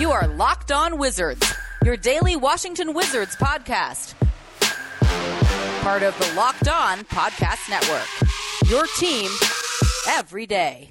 You 0.00 0.12
are 0.12 0.26
Locked 0.26 0.72
On 0.72 0.96
Wizards, 0.96 1.46
your 1.84 1.94
daily 1.94 2.34
Washington 2.34 2.94
Wizards 2.94 3.36
podcast 3.36 4.14
part 5.82 6.02
of 6.02 6.18
the 6.18 6.34
Locked 6.34 6.68
On 6.68 7.00
Podcast 7.00 7.68
Network. 7.68 8.70
Your 8.70 8.86
team 8.96 9.30
every 10.08 10.46
day. 10.46 10.88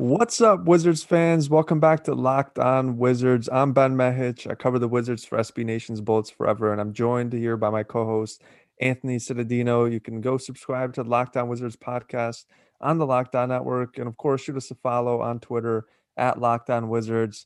What's 0.00 0.40
up, 0.40 0.64
Wizards 0.64 1.02
fans? 1.02 1.50
Welcome 1.50 1.78
back 1.78 2.04
to 2.04 2.14
Locked 2.14 2.58
On 2.58 2.96
Wizards. 2.96 3.50
I'm 3.52 3.74
Ben 3.74 3.96
Mehich. 3.96 4.50
I 4.50 4.54
cover 4.54 4.78
the 4.78 4.88
Wizards 4.88 5.26
for 5.26 5.36
SB 5.36 5.62
Nation's 5.62 6.00
Bullets 6.00 6.30
Forever, 6.30 6.72
and 6.72 6.80
I'm 6.80 6.94
joined 6.94 7.34
here 7.34 7.58
by 7.58 7.68
my 7.68 7.82
co-host 7.82 8.40
Anthony 8.80 9.18
Cittadino. 9.18 9.92
You 9.92 10.00
can 10.00 10.22
go 10.22 10.38
subscribe 10.38 10.94
to 10.94 11.02
the 11.02 11.10
Locked 11.10 11.36
On 11.36 11.50
Wizards 11.50 11.76
podcast 11.76 12.46
on 12.80 12.96
the 12.96 13.04
Locked 13.04 13.34
On 13.34 13.50
Network. 13.50 13.98
And 13.98 14.08
of 14.08 14.16
course, 14.16 14.40
shoot 14.40 14.56
us 14.56 14.70
a 14.70 14.74
follow 14.76 15.20
on 15.20 15.38
Twitter 15.38 15.84
at 16.16 16.40
Locked 16.40 16.70
On 16.70 16.88
Wizards. 16.88 17.44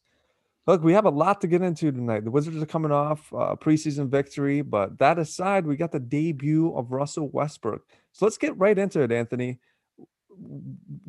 Look, 0.69 0.85
we 0.85 0.93
have 0.93 1.07
a 1.07 1.11
lot 1.11 1.41
to 1.41 1.49
get 1.49 1.61
into 1.61 1.91
tonight. 1.91 2.23
The 2.23 2.31
Wizards 2.31 2.63
are 2.63 2.67
coming 2.67 2.93
off 2.93 3.33
a 3.33 3.57
preseason 3.57 4.09
victory, 4.09 4.63
but 4.63 4.97
that 5.01 5.19
aside, 5.19 5.67
we 5.67 5.75
got 5.75 5.91
the 5.91 5.99
debut 5.99 6.73
of 6.77 6.93
Russell 6.93 7.31
Westbrook. 7.31 7.83
So 8.13 8.25
let's 8.25 8.39
get 8.39 8.57
right 8.57 8.79
into 8.79 9.03
it, 9.03 9.11
Anthony. 9.11 9.59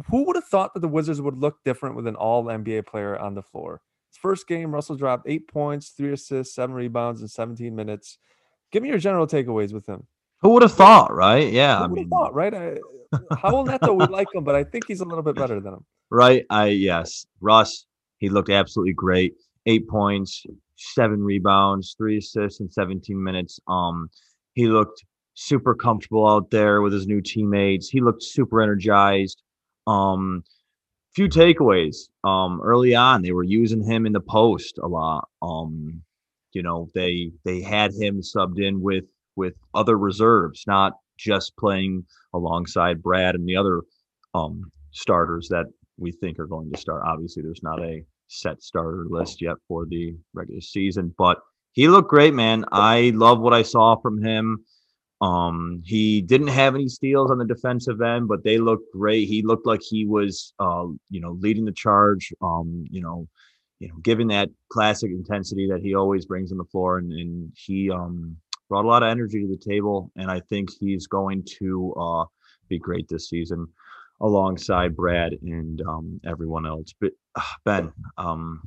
Who 0.09 0.26
would 0.26 0.36
have 0.36 0.48
thought 0.48 0.73
that 0.73 0.80
the 0.80 0.88
Wizards 0.88 1.22
would 1.22 1.38
look 1.38 1.64
different 1.64 1.95
with 1.95 2.08
an 2.08 2.16
all 2.16 2.45
NBA 2.45 2.86
player 2.86 3.18
on 3.18 3.36
the 3.36 3.42
floor? 3.42 3.82
His 4.09 4.17
first 4.17 4.48
game, 4.48 4.73
Russell 4.73 4.95
dropped 4.95 5.28
eight 5.28 5.48
points, 5.48 5.90
three 5.90 6.14
assists, 6.14 6.56
seven 6.56 6.76
rebounds 6.76 7.22
in 7.22 7.28
17 7.28 7.76
minutes. 7.76 8.17
Give 8.72 8.84
me 8.84 8.90
your 8.90 8.98
general 8.98 9.28
takeaways 9.28 9.73
with 9.73 9.86
him. 9.86 10.06
Who 10.42 10.50
would 10.50 10.64
have 10.64 10.73
thought, 10.73 11.14
right? 11.14 11.52
Yeah, 11.52 11.80
Who 11.80 11.84
I 11.84 11.88
mean, 11.88 12.09
thought, 12.09 12.34
right? 12.34 12.54
I, 12.54 12.78
Raul 13.14 13.67
Neto, 13.67 13.94
we 13.94 14.06
like 14.08 14.28
him, 14.34 14.44
but 14.44 14.56
I 14.56 14.64
think 14.64 14.86
he's 14.88 15.02
a 15.02 15.06
little 15.06 15.23
bit 15.23 15.36
better 15.36 15.60
than 15.60 15.73
him. 15.73 15.86
Right. 16.12 16.45
I 16.52 16.67
yes, 16.67 17.26
Russ. 17.42 17.88
He 18.20 18.30
looked 18.30 18.52
absolutely 18.52 18.94
great. 18.94 19.34
Eight 19.66 19.88
points, 19.88 20.45
seven 20.76 21.22
rebounds, 21.22 21.95
three 21.98 22.20
assists 22.20 22.60
in 22.60 22.70
17 22.70 23.22
minutes. 23.22 23.60
Um, 23.67 24.10
he 24.54 24.67
looked 24.67 25.04
super 25.36 25.75
comfortable 25.75 26.28
out 26.28 26.50
there 26.50 26.81
with 26.81 26.94
his 26.94 27.08
new 27.08 27.22
teammates. 27.22 27.89
He 27.89 28.02
looked 28.02 28.23
super 28.23 28.61
energized. 28.61 29.42
Um, 29.86 30.44
few 31.14 31.30
takeaways. 31.30 32.09
Um, 32.23 32.59
early 32.61 32.95
on, 32.95 33.22
they 33.22 33.31
were 33.31 33.44
using 33.44 33.83
him 33.83 34.05
in 34.05 34.14
the 34.14 34.19
post 34.19 34.80
a 34.81 34.88
lot. 34.88 35.27
Um, 35.42 36.02
you 36.53 36.64
know, 36.64 36.89
they 36.95 37.31
they 37.44 37.61
had 37.61 37.92
him 37.94 38.22
subbed 38.22 38.59
in 38.59 38.81
with 38.81 39.05
with 39.36 39.53
other 39.73 39.97
reserves, 39.97 40.64
not 40.66 40.94
just 41.17 41.55
playing 41.58 42.05
alongside 42.33 43.03
Brad 43.03 43.36
and 43.36 43.48
the 43.48 43.58
other 43.58 43.81
um, 44.33 44.71
starters 44.92 45.48
that 45.49 45.65
we 45.98 46.11
think 46.11 46.39
are 46.39 46.48
going 46.48 46.71
to 46.71 46.80
start. 46.80 47.04
Obviously, 47.05 47.43
there's 47.43 47.64
not 47.64 47.81
a 47.81 48.04
set 48.27 48.61
starter 48.61 49.05
list 49.10 49.42
yet 49.42 49.55
for 49.67 49.86
the 49.86 50.15
regular 50.33 50.61
season, 50.61 51.14
but 51.17 51.39
he 51.73 51.87
looked 51.89 52.10
great, 52.10 52.33
man. 52.33 52.65
I 52.71 53.11
love 53.14 53.39
what 53.39 53.54
I 53.54 53.61
saw 53.61 53.98
from 53.98 54.23
him. 54.23 54.64
Um, 55.21 55.81
he 55.86 56.21
didn't 56.21 56.49
have 56.49 56.76
any 56.76 56.89
steals 56.89 57.31
on 57.31 57.37
the 57.37 57.45
defensive 57.45 58.02
end, 58.02 58.27
but 58.27 58.43
they 58.43 58.58
looked 58.58 58.92
great. 58.92 59.27
He 59.27 59.42
looked 59.42 59.65
like 59.65 59.81
he 59.81 60.05
was, 60.05 60.53
uh, 60.59 60.86
you 61.09 61.21
know, 61.21 61.31
leading 61.39 61.65
the 61.65 61.71
charge. 61.71 62.33
Um, 62.42 62.86
you 62.89 63.02
know, 63.02 63.27
you 63.80 63.87
know, 63.87 63.95
given 64.02 64.27
that 64.27 64.49
classic 64.70 65.11
intensity 65.11 65.67
that 65.70 65.81
he 65.81 65.95
always 65.95 66.25
brings 66.25 66.52
on 66.52 66.58
the 66.58 66.65
floor, 66.65 66.98
and, 66.98 67.11
and 67.11 67.52
he, 67.55 67.89
um, 67.89 68.37
brought 68.70 68.86
a 68.86 68.87
lot 68.87 69.04
of 69.04 69.09
energy 69.09 69.42
to 69.42 69.48
the 69.48 69.58
table, 69.58 70.11
and 70.15 70.30
I 70.30 70.39
think 70.39 70.70
he's 70.80 71.08
going 71.08 71.43
to 71.59 71.93
uh, 71.93 72.25
be 72.67 72.80
great 72.80 73.08
this 73.08 73.30
season 73.30 73.67
alongside 74.21 74.95
Brad 74.95 75.33
and 75.42 75.81
um, 75.81 76.20
everyone 76.25 76.65
else. 76.65 76.93
But 76.99 77.11
uh, 77.36 77.42
Ben, 77.64 77.92
um, 78.17 78.61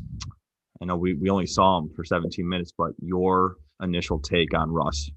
I 0.81 0.84
know 0.84 0.97
we, 0.97 1.14
we 1.14 1.31
only 1.31 1.47
saw 1.47 1.78
him 1.78 1.91
for 1.94 2.04
17 2.04 2.48
minutes, 2.48 2.72
but 2.76 2.92
your 3.03 3.56
initial 3.82 4.19
take 4.19 4.54
on 4.54 4.70
Russ. 4.70 5.10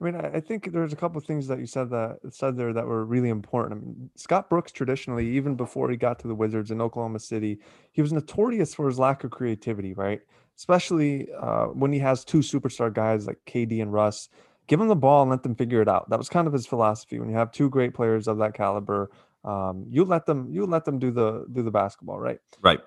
I 0.00 0.04
mean, 0.04 0.14
I 0.14 0.40
think 0.40 0.72
there's 0.72 0.92
a 0.92 0.96
couple 0.96 1.16
of 1.16 1.24
things 1.24 1.46
that 1.46 1.58
you 1.58 1.66
said 1.66 1.88
that 1.90 2.18
said 2.30 2.56
there 2.56 2.72
that 2.74 2.86
were 2.86 3.04
really 3.06 3.30
important. 3.30 3.72
I 3.72 3.76
mean, 3.76 4.10
Scott 4.14 4.50
Brooks 4.50 4.70
traditionally, 4.70 5.26
even 5.36 5.54
before 5.54 5.90
he 5.90 5.96
got 5.96 6.18
to 6.18 6.28
the 6.28 6.34
Wizards 6.34 6.70
in 6.70 6.82
Oklahoma 6.82 7.18
City, 7.18 7.60
he 7.92 8.02
was 8.02 8.12
notorious 8.12 8.74
for 8.74 8.86
his 8.88 8.98
lack 8.98 9.24
of 9.24 9.30
creativity, 9.30 9.94
right? 9.94 10.20
especially 10.56 11.28
uh, 11.38 11.66
when 11.66 11.92
he 11.92 11.98
has 11.98 12.24
two 12.24 12.38
superstar 12.38 12.92
guys 12.92 13.26
like 13.26 13.38
KD 13.46 13.80
and 13.82 13.92
Russ. 13.92 14.28
Give 14.66 14.80
them 14.80 14.88
the 14.88 14.96
ball 14.96 15.22
and 15.22 15.30
let 15.30 15.44
them 15.44 15.54
figure 15.54 15.80
it 15.80 15.88
out. 15.88 16.10
That 16.10 16.18
was 16.18 16.28
kind 16.28 16.48
of 16.48 16.52
his 16.52 16.66
philosophy. 16.66 17.20
When 17.20 17.28
you 17.28 17.36
have 17.36 17.52
two 17.52 17.70
great 17.70 17.94
players 17.94 18.26
of 18.26 18.38
that 18.38 18.54
caliber, 18.54 19.10
um, 19.44 19.86
you 19.88 20.04
let 20.04 20.26
them 20.26 20.48
you 20.50 20.66
let 20.66 20.84
them 20.84 20.98
do 20.98 21.12
the 21.12 21.46
do 21.52 21.62
the 21.62 21.70
basketball, 21.70 22.18
right? 22.18 22.40
Right. 22.60 22.80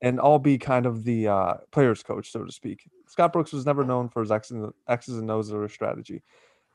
And 0.00 0.20
I'll 0.20 0.38
be 0.38 0.58
kind 0.58 0.86
of 0.86 1.04
the 1.04 1.28
uh, 1.28 1.54
players 1.72 2.02
coach, 2.02 2.30
so 2.30 2.44
to 2.44 2.52
speak. 2.52 2.88
Scott 3.08 3.32
Brooks 3.32 3.52
was 3.52 3.66
never 3.66 3.84
known 3.84 4.08
for 4.08 4.20
his 4.20 4.30
X's 4.30 4.52
and, 4.52 4.72
X's 4.88 5.18
and 5.18 5.30
O's 5.30 5.52
or 5.52 5.68
strategy. 5.68 6.22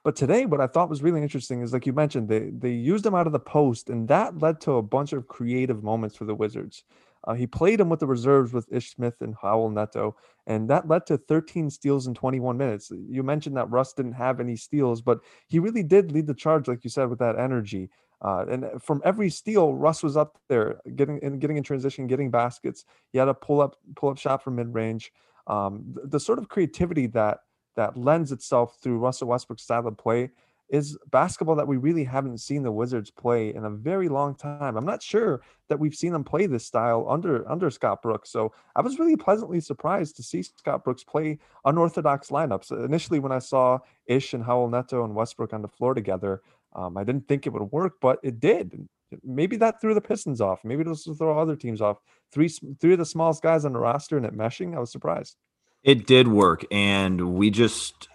But 0.03 0.17
today, 0.17 0.45
what 0.45 0.59
I 0.59 0.67
thought 0.67 0.89
was 0.89 1.01
really 1.01 1.21
interesting 1.21 1.61
is, 1.61 1.71
like 1.71 1.85
you 1.85 1.93
mentioned, 1.93 2.27
they 2.27 2.49
they 2.51 2.71
used 2.71 3.05
him 3.05 3.15
out 3.15 3.27
of 3.27 3.31
the 3.31 3.39
post, 3.39 3.89
and 3.89 4.07
that 4.09 4.39
led 4.39 4.59
to 4.61 4.73
a 4.73 4.81
bunch 4.81 5.13
of 5.13 5.29
creative 5.29 5.81
moments 5.81 6.17
for 6.17 6.25
the 6.25 6.35
Wizards. 6.35 6.83
Uh, 7.25 7.33
he 7.33 7.47
played 7.47 7.79
him 7.79 7.87
with 7.87 8.01
the 8.01 8.07
reserves 8.07 8.51
with 8.51 8.67
Ish 8.71 8.95
Smith 8.95 9.15
and 9.21 9.35
Raul 9.37 9.71
Neto, 9.71 10.17
and 10.45 10.69
that 10.69 10.89
led 10.89 11.05
to 11.05 11.17
13 11.17 11.69
steals 11.69 12.05
in 12.05 12.13
21 12.13 12.57
minutes. 12.57 12.91
You 12.91 13.23
mentioned 13.23 13.55
that 13.55 13.71
Russ 13.71 13.93
didn't 13.93 14.13
have 14.13 14.41
any 14.41 14.57
steals, 14.57 15.01
but 15.01 15.19
he 15.47 15.59
really 15.59 15.83
did 15.83 16.11
lead 16.11 16.27
the 16.27 16.33
charge, 16.33 16.67
like 16.67 16.83
you 16.83 16.89
said, 16.89 17.09
with 17.09 17.19
that 17.19 17.39
energy. 17.39 17.89
Uh, 18.23 18.45
and 18.49 18.65
uh, 18.65 18.79
from 18.79 19.01
every 19.03 19.29
steal, 19.29 19.73
Russ 19.73 20.01
was 20.01 20.15
up 20.15 20.39
there, 20.47 20.79
getting 20.95 21.19
in, 21.19 21.39
getting 21.39 21.57
in 21.57 21.63
transition, 21.63 22.07
getting 22.07 22.31
baskets. 22.31 22.85
He 23.11 23.17
had 23.17 23.27
a 23.27 23.33
pull 23.33 23.61
up 23.61 23.75
pull 23.95 24.09
up 24.09 24.17
shot 24.17 24.43
from 24.43 24.55
mid 24.55 24.73
range. 24.73 25.11
Um, 25.47 25.83
the, 25.93 26.07
the 26.07 26.19
sort 26.19 26.39
of 26.39 26.47
creativity 26.47 27.07
that 27.07 27.39
that 27.75 27.97
lends 27.97 28.31
itself 28.31 28.77
through 28.81 28.99
Russell 28.99 29.27
Westbrook's 29.27 29.63
style 29.63 29.87
of 29.87 29.97
play 29.97 30.29
is 30.69 30.97
basketball 31.11 31.55
that 31.55 31.67
we 31.67 31.77
really 31.77 32.03
haven't 32.03 32.39
seen 32.39 32.63
the 32.63 32.71
Wizards 32.71 33.11
play 33.11 33.53
in 33.53 33.65
a 33.65 33.69
very 33.69 34.07
long 34.09 34.33
time. 34.33 34.77
I'm 34.77 34.85
not 34.85 35.03
sure 35.03 35.41
that 35.69 35.79
we've 35.79 35.93
seen 35.93 36.13
them 36.13 36.23
play 36.23 36.45
this 36.45 36.65
style 36.65 37.05
under 37.09 37.49
under 37.51 37.69
Scott 37.69 38.01
Brooks. 38.01 38.31
So 38.31 38.53
I 38.75 38.81
was 38.81 38.99
really 38.99 39.17
pleasantly 39.17 39.59
surprised 39.59 40.15
to 40.15 40.23
see 40.23 40.41
Scott 40.43 40.83
Brooks 40.83 41.03
play 41.03 41.39
unorthodox 41.65 42.29
lineups. 42.29 42.71
Initially, 42.85 43.19
when 43.19 43.31
I 43.31 43.39
saw 43.39 43.79
Ish 44.07 44.33
and 44.33 44.45
Raul 44.45 44.71
Neto 44.71 45.03
and 45.03 45.13
Westbrook 45.13 45.53
on 45.53 45.61
the 45.61 45.67
floor 45.67 45.93
together, 45.93 46.41
um, 46.75 46.97
I 46.97 47.03
didn't 47.03 47.27
think 47.27 47.45
it 47.45 47.53
would 47.53 47.71
work, 47.71 47.93
but 48.01 48.19
it 48.23 48.39
did. 48.39 48.87
Maybe 49.23 49.57
that 49.57 49.79
threw 49.79 49.93
the 49.93 50.01
Pistons 50.01 50.41
off. 50.41 50.61
Maybe 50.63 50.81
it'll 50.81 50.95
throw 50.95 51.37
other 51.37 51.55
teams 51.55 51.81
off. 51.81 51.97
Three 52.31 52.49
three 52.49 52.93
of 52.93 52.99
the 52.99 53.05
smallest 53.05 53.43
guys 53.43 53.63
on 53.63 53.73
the 53.73 53.79
roster 53.79 54.17
and 54.17 54.25
it 54.25 54.35
meshing. 54.35 54.75
I 54.75 54.79
was 54.79 54.91
surprised. 54.91 55.35
It 55.83 56.07
did 56.07 56.27
work, 56.27 56.65
and 56.71 57.35
we 57.35 57.51
just 57.51 58.07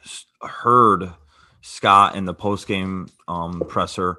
heard 0.42 1.12
Scott 1.60 2.16
in 2.16 2.24
the 2.24 2.34
post 2.34 2.66
game 2.66 3.08
um, 3.28 3.62
presser. 3.68 4.18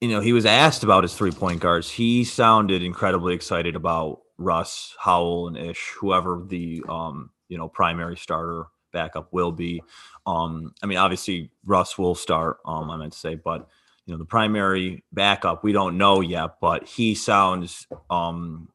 You 0.00 0.08
know, 0.08 0.20
he 0.20 0.32
was 0.32 0.44
asked 0.44 0.82
about 0.82 1.04
his 1.04 1.14
three 1.14 1.30
point 1.30 1.60
guards. 1.60 1.90
He 1.90 2.24
sounded 2.24 2.82
incredibly 2.82 3.34
excited 3.34 3.76
about 3.76 4.20
Russ, 4.36 4.94
Raul 5.00 5.48
and 5.48 5.56
Ish, 5.56 5.92
whoever 5.98 6.42
the 6.44 6.82
um, 6.88 7.30
you 7.48 7.56
know 7.56 7.68
primary 7.68 8.16
starter 8.16 8.66
backup 8.92 9.32
will 9.32 9.52
be. 9.52 9.82
Um, 10.26 10.74
I 10.82 10.86
mean, 10.86 10.98
obviously 10.98 11.50
Russ 11.64 11.98
will 11.98 12.14
start. 12.14 12.58
Um, 12.64 12.90
I 12.90 12.96
meant 12.96 13.12
to 13.12 13.18
say, 13.18 13.34
but 13.34 13.68
you 14.06 14.14
know, 14.14 14.18
the 14.18 14.24
primary 14.24 15.04
backup 15.12 15.62
we 15.64 15.72
don't 15.72 15.98
know 15.98 16.20
yet. 16.20 16.60
But 16.60 16.86
he 16.86 17.14
sounds 17.14 17.86
um 18.10 18.68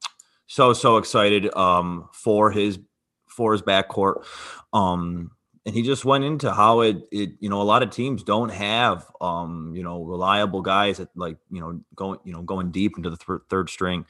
so 0.48 0.74
so 0.74 0.98
excited 0.98 1.54
um 1.56 2.10
for 2.14 2.52
his 2.52 2.80
for 3.28 3.52
his 3.52 3.62
backcourt. 3.62 4.26
Um, 4.74 5.32
and 5.68 5.76
he 5.76 5.84
just 5.84 6.06
went 6.06 6.24
into 6.24 6.52
how 6.52 6.80
it 6.80 6.98
it 7.12 7.32
you 7.40 7.50
know 7.50 7.62
a 7.62 7.64
lot 7.64 7.84
of 7.84 7.92
teams 7.92 8.24
don't 8.24 8.50
have 8.50 9.06
um 9.20 9.74
you 9.76 9.84
know 9.84 10.02
reliable 10.02 10.62
guys 10.62 10.98
that 10.98 11.10
like 11.16 11.38
you 11.52 11.60
know 11.60 11.80
going 11.94 12.20
you 12.24 12.32
know 12.32 12.42
going 12.42 12.72
deep 12.72 12.98
into 12.98 13.10
the 13.10 13.18
th- 13.18 13.42
third 13.50 13.70
string 13.70 14.06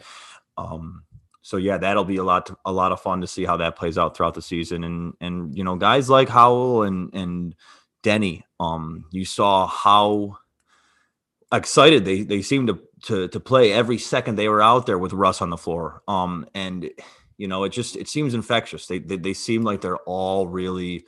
um 0.56 1.04
so 1.48 1.56
yeah, 1.56 1.78
that'll 1.78 2.04
be 2.04 2.18
a 2.18 2.26
lot 2.26 2.48
to, 2.48 2.58
a 2.66 2.74
lot 2.74 2.92
of 2.92 3.00
fun 3.00 3.22
to 3.22 3.28
see 3.28 3.46
how 3.46 3.56
that 3.56 3.78
plays 3.78 3.98
out 3.98 4.18
throughout 4.18 4.34
the 4.34 4.42
season. 4.42 4.84
And 4.84 5.14
and 5.22 5.58
you 5.58 5.64
know, 5.64 5.78
guys 5.78 6.10
like 6.10 6.28
Raul 6.28 6.86
and 6.86 7.10
and 7.14 7.56
Deni, 8.04 8.44
um, 8.60 9.06
you 9.12 9.24
saw 9.24 9.66
how 9.66 10.40
excited 11.54 12.04
they 12.04 12.24
they 12.24 12.42
seemed 12.42 12.68
to 12.68 12.82
to 13.04 13.30
to 13.30 13.40
play 13.40 13.72
every 13.72 13.98
second 13.98 14.36
they 14.36 14.50
were 14.50 14.62
out 14.62 14.88
there 14.88 14.98
with 14.98 15.14
Russ 15.14 15.42
on 15.42 15.50
the 15.50 15.56
floor. 15.56 16.04
Um, 16.06 16.46
and 16.54 16.90
you 17.38 17.48
know, 17.48 17.64
it 17.64 17.70
just 17.70 17.96
it 17.96 18.10
seems 18.10 18.34
infectious. 18.34 18.86
They 18.86 19.00
they, 19.00 19.16
they 19.16 19.34
seem 19.34 19.62
like 19.62 19.80
they're 19.80 19.96
all 20.00 20.48
really 20.48 21.06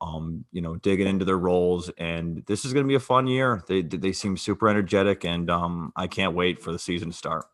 um, 0.00 0.46
you 0.52 0.62
know, 0.62 0.76
digging 0.76 1.06
into 1.06 1.26
their 1.26 1.36
roles. 1.36 1.90
And 1.98 2.42
this 2.46 2.64
is 2.64 2.72
going 2.72 2.86
to 2.86 2.88
be 2.88 2.94
a 2.94 3.00
fun 3.00 3.26
year. 3.26 3.62
They 3.68 3.82
they 3.82 4.12
seem 4.12 4.38
super 4.38 4.70
energetic, 4.70 5.26
and 5.26 5.50
um, 5.50 5.92
I 5.96 6.06
can't 6.06 6.34
wait 6.34 6.62
for 6.62 6.72
the 6.72 6.78
season 6.78 7.10
to 7.10 7.14
start. 7.14 7.44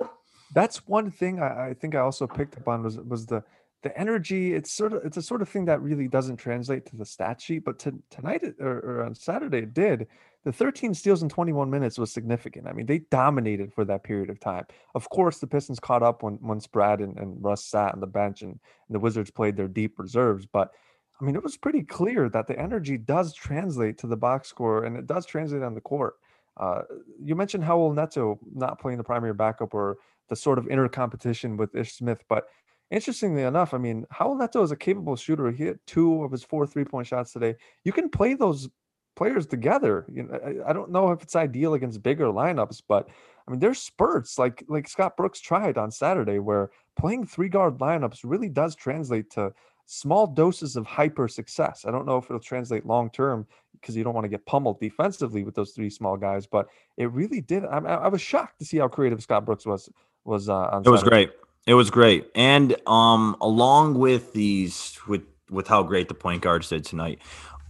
That's 0.54 0.86
one 0.86 1.10
thing 1.10 1.40
I, 1.40 1.68
I 1.68 1.74
think 1.74 1.94
I 1.94 2.00
also 2.00 2.26
picked 2.26 2.56
up 2.56 2.68
on 2.68 2.82
was 2.82 2.98
was 2.98 3.26
the 3.26 3.42
the 3.82 3.96
energy. 3.98 4.54
It's 4.54 4.72
sort 4.72 4.92
of 4.92 5.04
it's 5.04 5.16
a 5.16 5.22
sort 5.22 5.42
of 5.42 5.48
thing 5.48 5.64
that 5.66 5.80
really 5.82 6.08
doesn't 6.08 6.36
translate 6.36 6.86
to 6.86 6.96
the 6.96 7.04
stat 7.04 7.40
sheet, 7.40 7.64
but 7.64 7.78
to, 7.80 7.94
tonight 8.10 8.42
or, 8.60 8.78
or 8.78 9.04
on 9.04 9.14
Saturday 9.14 9.58
it 9.58 9.74
did. 9.74 10.06
The 10.44 10.52
13 10.52 10.94
steals 10.94 11.22
in 11.22 11.28
21 11.28 11.68
minutes 11.68 11.98
was 11.98 12.12
significant. 12.12 12.68
I 12.68 12.72
mean, 12.72 12.86
they 12.86 13.00
dominated 13.10 13.74
for 13.74 13.84
that 13.84 14.04
period 14.04 14.30
of 14.30 14.40
time. 14.40 14.64
Of 14.94 15.10
course, 15.10 15.38
the 15.38 15.46
Pistons 15.46 15.80
caught 15.80 16.02
up 16.02 16.22
when 16.22 16.38
once 16.40 16.66
Brad 16.66 17.00
and, 17.00 17.18
and 17.18 17.42
Russ 17.42 17.64
sat 17.64 17.92
on 17.92 18.00
the 18.00 18.06
bench 18.06 18.42
and, 18.42 18.52
and 18.52 18.94
the 18.94 19.00
Wizards 19.00 19.30
played 19.30 19.56
their 19.56 19.68
deep 19.68 19.98
reserves, 19.98 20.46
but 20.46 20.72
I 21.20 21.24
mean, 21.24 21.34
it 21.34 21.42
was 21.42 21.56
pretty 21.56 21.82
clear 21.82 22.28
that 22.28 22.46
the 22.46 22.58
energy 22.58 22.96
does 22.96 23.34
translate 23.34 23.98
to 23.98 24.06
the 24.06 24.16
box 24.16 24.48
score 24.48 24.84
and 24.84 24.96
it 24.96 25.06
does 25.06 25.26
translate 25.26 25.62
on 25.62 25.74
the 25.74 25.80
court. 25.80 26.14
Uh, 26.56 26.82
you 27.22 27.34
mentioned 27.34 27.64
Raul 27.64 27.94
Neto 27.94 28.38
not 28.54 28.80
playing 28.80 28.98
the 28.98 29.04
primary 29.04 29.34
backup 29.34 29.74
or 29.74 29.98
the 30.28 30.36
sort 30.36 30.58
of 30.58 30.68
inner 30.68 30.88
competition 30.88 31.56
with 31.56 31.74
Ish 31.74 31.94
Smith, 31.94 32.22
but 32.28 32.46
interestingly 32.90 33.42
enough, 33.42 33.74
I 33.74 33.78
mean, 33.78 34.06
Raul 34.14 34.38
Neto 34.38 34.62
is 34.62 34.70
a 34.70 34.76
capable 34.76 35.16
shooter. 35.16 35.50
He 35.50 35.64
hit 35.64 35.84
two 35.86 36.22
of 36.22 36.32
his 36.32 36.42
four 36.42 36.66
three 36.66 36.84
point 36.84 37.06
shots 37.06 37.32
today. 37.32 37.56
You 37.84 37.92
can 37.92 38.08
play 38.08 38.34
those 38.34 38.68
players 39.16 39.46
together. 39.46 40.06
You 40.12 40.24
know, 40.24 40.38
I, 40.44 40.70
I 40.70 40.72
don't 40.72 40.90
know 40.90 41.10
if 41.10 41.22
it's 41.22 41.36
ideal 41.36 41.74
against 41.74 42.02
bigger 42.02 42.26
lineups, 42.26 42.82
but 42.88 43.08
I 43.46 43.50
mean, 43.50 43.60
there's 43.60 43.80
spurts 43.80 44.38
like 44.38 44.64
like 44.68 44.88
Scott 44.88 45.16
Brooks 45.16 45.40
tried 45.40 45.78
on 45.78 45.90
Saturday 45.90 46.38
where 46.38 46.70
playing 46.98 47.26
three 47.26 47.48
guard 47.48 47.78
lineups 47.78 48.20
really 48.24 48.48
does 48.48 48.74
translate 48.76 49.30
to 49.30 49.52
small 49.86 50.26
doses 50.26 50.76
of 50.76 50.86
hyper 50.86 51.28
success. 51.28 51.84
I 51.86 51.90
don't 51.90 52.06
know 52.06 52.18
if 52.18 52.26
it'll 52.26 52.40
translate 52.40 52.86
long 52.86 53.10
term 53.10 53.46
because 53.80 53.96
you 53.96 54.04
don't 54.04 54.14
want 54.14 54.24
to 54.24 54.28
get 54.28 54.44
pummeled 54.44 54.80
defensively 54.80 55.44
with 55.44 55.54
those 55.54 55.70
three 55.72 55.88
small 55.88 56.16
guys, 56.16 56.46
but 56.46 56.66
it 56.96 57.10
really 57.12 57.40
did. 57.40 57.64
I, 57.64 57.78
I 57.78 58.08
was 58.08 58.20
shocked 58.20 58.58
to 58.58 58.64
see 58.64 58.78
how 58.78 58.88
creative 58.88 59.22
Scott 59.22 59.46
Brooks 59.46 59.64
was. 59.64 59.88
Was 60.24 60.48
uh, 60.48 60.82
it 60.84 60.90
was 60.90 61.02
great. 61.02 61.30
It 61.66 61.74
was 61.74 61.90
great, 61.90 62.30
and 62.34 62.76
um, 62.86 63.36
along 63.40 63.98
with 63.98 64.32
these, 64.32 64.98
with 65.06 65.22
with 65.50 65.68
how 65.68 65.82
great 65.82 66.08
the 66.08 66.14
point 66.14 66.42
guards 66.42 66.68
did 66.68 66.84
tonight, 66.84 67.20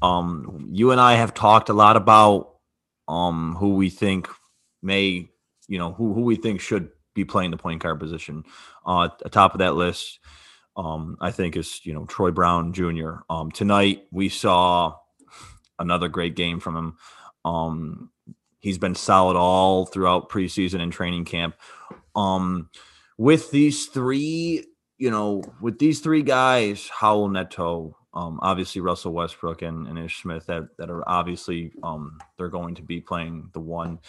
um, 0.03 0.69
you 0.71 0.91
and 0.91 1.01
I 1.01 1.15
have 1.15 1.35
talked 1.35 1.69
a 1.69 1.73
lot 1.73 1.97
about 1.97 2.55
um 3.07 3.57
who 3.57 3.75
we 3.75 3.91
think 3.91 4.29
may, 4.83 5.31
you 5.69 5.79
know, 5.79 5.93
who 5.93 6.15
who 6.15 6.23
we 6.23 6.37
think 6.37 6.61
should 6.61 6.91
be 7.15 7.25
playing 7.25 7.51
the 7.51 7.57
point 7.57 7.83
guard 7.83 7.99
position. 7.99 8.45
Uh, 8.87 9.05
at 9.05 9.19
the 9.19 9.29
top 9.29 9.55
of 9.55 9.59
that 9.59 9.75
list, 9.75 10.21
um, 10.77 11.17
I 11.21 11.33
think 11.33 11.57
is 11.57 11.85
you 11.85 11.93
know 11.93 12.07
Troy 12.07 12.31
Brown 12.31 12.73
Jr. 12.73 13.17
Um, 13.29 13.51
tonight 13.51 14.05
we 14.13 14.29
saw 14.29 14.97
another 15.79 16.09
great 16.09 16.37
game 16.37 16.61
from 16.61 16.77
him. 16.77 16.97
Um, 17.45 18.11
he's 18.61 18.79
been 18.79 18.95
solid 18.95 19.37
all 19.37 19.87
throughout 19.87 20.31
preseason 20.31 20.81
and 20.81 20.93
training 20.93 21.25
camp. 21.25 21.57
Um, 22.19 22.71
with 23.17 23.51
these 23.51 23.87
three, 23.87 24.65
you 24.99 25.11
know, 25.11 25.43
with 25.61 25.79
these 25.79 26.01
three 26.01 26.23
guys, 26.23 26.89
Raul 27.01 27.31
Neto, 27.31 27.97
um, 28.15 28.39
obviously 28.43 28.81
Russell 28.81 29.13
Westbrook 29.13 29.63
and, 29.63 29.87
and 29.87 29.99
Ish 29.99 30.23
Smith, 30.23 30.47
that 30.47 30.77
that 30.79 30.91
are 30.91 31.09
obviously 31.09 31.73
um, 31.83 32.19
they're 32.37 32.49
going 32.49 32.75
to 32.77 32.83
be 32.83 33.01
playing 33.01 33.51
the 33.53 33.61
one. 33.61 34.01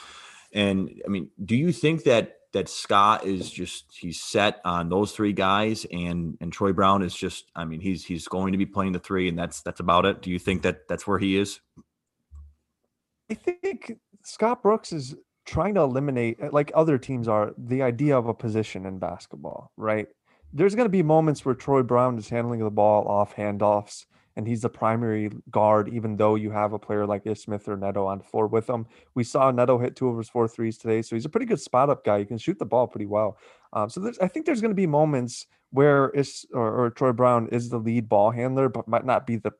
And 0.53 0.89
I 1.05 1.09
mean, 1.09 1.29
do 1.43 1.55
you 1.55 1.71
think 1.71 2.03
that 2.05 2.35
that 2.53 2.67
Scott 2.67 3.25
is 3.25 3.51
just 3.51 3.85
he's 3.93 4.21
set 4.21 4.59
on 4.65 4.89
those 4.89 5.11
three 5.11 5.33
guys 5.33 5.85
and 5.91 6.37
and 6.41 6.51
Troy 6.51 6.73
Brown 6.73 7.03
is 7.03 7.13
just 7.13 7.51
I 7.55 7.65
mean 7.65 7.79
he's 7.79 8.03
he's 8.03 8.27
going 8.27 8.53
to 8.53 8.57
be 8.57 8.65
playing 8.65 8.93
the 8.93 8.99
three 8.99 9.29
and 9.29 9.37
that's 9.37 9.61
that's 9.61 9.79
about 9.79 10.05
it. 10.05 10.21
Do 10.21 10.31
you 10.31 10.39
think 10.39 10.63
that 10.63 10.87
that's 10.87 11.05
where 11.05 11.19
he 11.19 11.37
is? 11.37 11.59
I 13.29 13.35
think 13.35 13.99
Scott 14.23 14.63
Brooks 14.63 14.91
is 14.91 15.15
trying 15.49 15.73
to 15.73 15.81
eliminate 15.81 16.53
like 16.53 16.71
other 16.75 16.99
teams 16.99 17.27
are 17.27 17.53
the 17.57 17.81
idea 17.81 18.15
of 18.15 18.27
a 18.27 18.33
position 18.33 18.85
in 18.85 18.99
basketball, 18.99 19.71
right? 19.77 20.07
There's 20.53 20.75
going 20.75 20.85
to 20.85 20.91
be 20.91 21.01
moments 21.01 21.43
where 21.43 21.55
Troy 21.55 21.81
Brown 21.81 22.19
is 22.19 22.29
handling 22.29 22.63
the 22.63 22.69
ball 22.69 23.07
off 23.07 23.35
handoffs 23.35 24.05
and 24.35 24.47
he's 24.47 24.61
the 24.61 24.69
primary 24.69 25.31
guard, 25.49 25.89
even 25.89 26.15
though 26.15 26.35
you 26.35 26.51
have 26.51 26.73
a 26.73 26.79
player 26.79 27.05
like 27.05 27.25
Ish 27.25 27.41
Smith 27.41 27.67
or 27.67 27.75
Neto 27.75 28.05
on 28.05 28.19
the 28.19 28.23
floor 28.23 28.45
with 28.45 28.69
him. 28.69 28.85
We 29.15 29.23
saw 29.23 29.49
Neto 29.49 29.79
hit 29.79 29.95
two 29.95 30.07
of 30.07 30.17
his 30.17 30.29
four 30.29 30.47
threes 30.47 30.77
today, 30.77 31.01
so 31.01 31.15
he's 31.15 31.25
a 31.25 31.29
pretty 31.29 31.47
good 31.47 31.59
spot 31.59 31.89
up 31.89 32.05
guy. 32.05 32.19
He 32.19 32.25
can 32.25 32.37
shoot 32.37 32.59
the 32.59 32.65
ball 32.65 32.87
pretty 32.87 33.07
well. 33.07 33.37
Um, 33.73 33.89
so 33.89 34.11
I 34.21 34.27
think 34.27 34.45
there's 34.45 34.61
going 34.61 34.71
to 34.71 34.75
be 34.75 34.87
moments 34.87 35.47
where 35.71 36.09
is 36.11 36.45
or, 36.53 36.85
or 36.85 36.89
Troy 36.91 37.11
Brown 37.11 37.49
is 37.51 37.69
the 37.69 37.79
lead 37.79 38.07
ball 38.07 38.29
handler, 38.29 38.69
but 38.69 38.87
might 38.87 39.05
not 39.05 39.25
be 39.25 39.37
the 39.37 39.51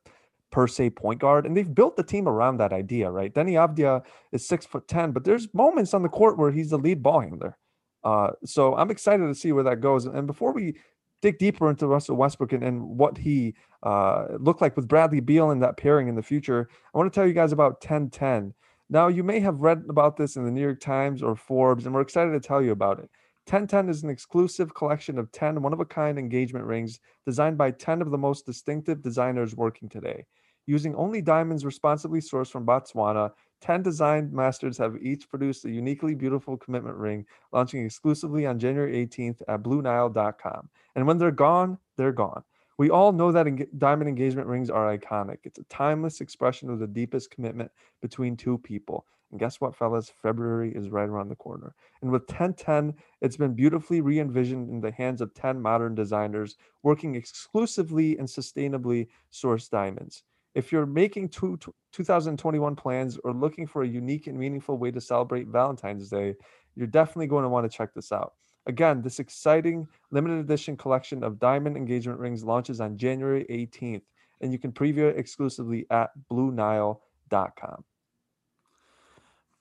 per 0.52 0.68
se 0.68 0.92
point 0.92 1.20
guard. 1.20 1.46
And 1.46 1.56
they've 1.56 1.74
built 1.74 1.96
the 1.96 2.04
team 2.04 2.28
around 2.28 2.58
that 2.58 2.74
idea, 2.74 3.10
right? 3.10 3.34
Deni 3.34 3.54
Avdija 3.54 4.04
is 4.32 4.48
six 4.48 4.66
foot 4.66 4.88
ten, 4.88 5.12
but 5.12 5.24
there's 5.24 5.54
moments 5.54 5.94
on 5.94 6.04
the 6.04 6.10
court 6.10 6.38
where 6.38 6.52
he's 6.52 6.70
the 6.70 6.78
lead 6.78 7.04
ball 7.04 7.22
handler. 7.22 7.58
Uh, 8.04 8.32
so 8.46 8.76
I'm 8.76 8.92
excited 8.92 9.28
to 9.28 9.36
see 9.36 9.52
where 9.52 9.64
that 9.64 9.82
goes. 9.82 10.06
And 10.06 10.26
before 10.26 10.54
we 10.54 10.76
dig 11.22 11.38
deeper 11.38 11.70
into 11.70 11.88
Russell 11.88 12.16
Westbrook 12.16 12.54
and, 12.54 12.64
and 12.64 12.82
what 12.82 13.18
he 13.18 13.56
uh, 13.84 14.28
looked 14.40 14.62
like 14.62 14.76
with 14.76 14.88
Bradley 14.88 15.20
Beal 15.20 15.52
in 15.52 15.60
that 15.60 15.78
pairing 15.78 16.08
in 16.08 16.16
the 16.16 16.24
future, 16.24 16.70
I 16.94 16.98
want 16.98 17.12
to 17.12 17.18
tell 17.18 17.28
you 17.28 17.34
guys 17.34 17.52
about 17.52 17.84
1010. 17.84 18.54
Now, 18.90 19.08
you 19.08 19.24
may 19.24 19.40
have 19.40 19.60
read 19.60 19.84
about 19.90 20.18
this 20.18 20.36
in 20.36 20.46
the 20.46 20.52
New 20.52 20.62
York 20.62 20.80
Times 20.80 21.22
or 21.22 21.36
Forbes, 21.36 21.86
and 21.86 21.94
we're 21.94 22.02
excited 22.02 22.32
to 22.32 22.40
tell 22.40 22.62
you 22.62 22.72
about 22.72 23.00
it. 23.00 23.10
1010 23.50 23.90
is 23.90 24.04
an 24.04 24.12
exclusive 24.12 24.76
collection 24.76 25.18
of 25.18 25.32
10 25.32 25.60
one 25.64 25.74
of 25.74 25.80
a 25.80 25.86
kind 25.86 26.20
engagement 26.20 26.66
rings 26.66 27.00
designed 27.26 27.58
by 27.58 27.72
10 27.72 28.00
of 28.00 28.12
the 28.12 28.18
most 28.18 28.46
distinctive 28.46 29.02
designers 29.02 29.56
working 29.56 29.90
today. 29.90 30.24
Using 30.68 30.94
only 30.94 31.20
diamonds 31.20 31.66
responsibly 31.66 32.20
sourced 32.20 32.52
from 32.52 32.64
Botswana, 32.64 33.32
10 33.62 33.82
design 33.82 34.30
masters 34.32 34.78
have 34.78 34.98
each 35.02 35.28
produced 35.28 35.66
a 35.66 35.72
uniquely 35.72 36.14
beautiful 36.14 36.58
commitment 36.58 36.96
ring, 36.96 37.26
launching 37.52 37.84
exclusively 37.84 38.46
on 38.46 38.60
January 38.60 39.04
18th 39.08 39.42
at 39.48 39.64
BlueNile.com. 39.64 40.70
And 40.96 41.08
when 41.08 41.18
they're 41.18 41.32
gone, 41.32 41.80
they're 41.98 42.12
gone. 42.12 42.44
We 42.78 42.92
all 42.92 43.12
know 43.12 43.32
that 43.32 43.48
en- 43.48 43.68
diamond 43.80 44.10
engagement 44.10 44.48
rings 44.48 44.70
are 44.70 44.96
iconic. 44.96 45.40
It's 45.44 45.58
a 45.58 45.64
timeless 45.64 46.22
expression 46.22 46.70
of 46.70 46.78
the 46.78 46.86
deepest 46.86 47.32
commitment 47.32 47.72
between 48.00 48.38
two 48.38 48.60
people. 48.60 49.08
And 49.32 49.40
guess 49.40 49.62
what, 49.62 49.76
fellas? 49.76 50.12
February 50.22 50.72
is 50.74 50.90
right 50.90 51.08
around 51.08 51.30
the 51.30 51.36
corner. 51.36 51.76
And 52.02 52.12
with 52.12 52.24
1010, 52.24 52.96
it's 53.22 53.38
been 53.38 53.54
beautifully 53.54 54.02
re 54.02 54.20
envisioned 54.20 54.70
in 54.70 54.82
the 54.82 54.92
hands 54.92 55.22
of 55.22 55.34
10 55.34 55.62
modern 55.62 55.94
designers 55.94 56.58
working 56.84 57.16
exclusively 57.16 58.18
and 58.18 58.28
sustainably 58.28 59.08
sourced 59.32 59.70
diamonds. 59.70 60.24
If 60.56 60.72
you're 60.72 60.88
making 60.88 61.30
two, 61.30 61.60
2021 61.92 62.76
plans 62.76 63.20
or 63.24 63.34
looking 63.34 63.68
for 63.68 63.84
a 63.84 63.88
unique 63.88 64.26
and 64.28 64.38
meaningful 64.38 64.78
way 64.78 64.90
to 64.92 65.00
celebrate 65.00 65.48
Valentine's 65.48 66.10
Day, 66.10 66.34
you're 66.76 66.88
definitely 66.88 67.28
going 67.28 67.44
to 67.44 67.50
want 67.50 67.70
to 67.70 67.78
check 67.78 67.94
this 67.94 68.12
out. 68.12 68.34
Again, 68.66 69.02
this 69.02 69.20
exciting 69.20 69.88
limited 70.12 70.40
edition 70.40 70.76
collection 70.76 71.24
of 71.24 71.40
diamond 71.40 71.78
engagement 71.78 72.20
rings 72.20 72.44
launches 72.44 72.82
on 72.82 72.98
January 72.98 73.46
18th, 73.50 74.04
and 74.42 74.52
you 74.52 74.60
can 74.60 74.72
preview 74.72 75.10
it 75.10 75.18
exclusively 75.18 75.86
at 75.92 76.10
BlueNile.com. 76.32 77.84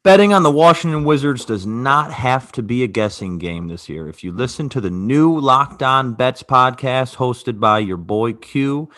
Betting 0.04 0.32
on 0.32 0.44
the 0.44 0.50
Washington 0.50 1.04
Wizards 1.04 1.44
does 1.44 1.66
not 1.66 2.12
have 2.12 2.52
to 2.52 2.62
be 2.62 2.84
a 2.84 2.86
guessing 2.86 3.38
game 3.38 3.66
this 3.66 3.88
year. 3.88 4.08
If 4.08 4.22
you 4.22 4.30
listen 4.30 4.68
to 4.70 4.80
the 4.80 4.90
new 4.90 5.36
Locked 5.38 5.82
On 5.82 6.14
Bets 6.14 6.44
podcast 6.44 7.16
hosted 7.16 7.58
by 7.58 7.80
your 7.80 7.96
boy 7.96 8.34
Q, 8.34 8.90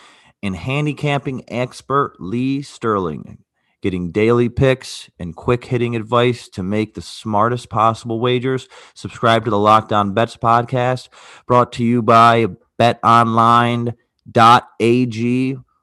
and 0.43 0.55
handicapping 0.55 1.43
expert 1.47 2.15
Lee 2.19 2.61
Sterling, 2.61 3.39
getting 3.81 4.11
daily 4.11 4.47
picks 4.47 5.09
and 5.17 5.35
quick 5.35 5.65
hitting 5.65 5.95
advice 5.95 6.47
to 6.49 6.61
make 6.61 6.93
the 6.93 7.01
smartest 7.01 7.69
possible 7.69 8.19
wagers. 8.19 8.67
Subscribe 8.93 9.43
to 9.45 9.51
the 9.51 9.57
Locked 9.59 9.91
On 9.91 10.13
Bets 10.13 10.37
podcast, 10.37 11.09
brought 11.47 11.71
to 11.73 11.83
you 11.83 12.03
by 12.03 12.45
betonline.ag, 12.79 13.95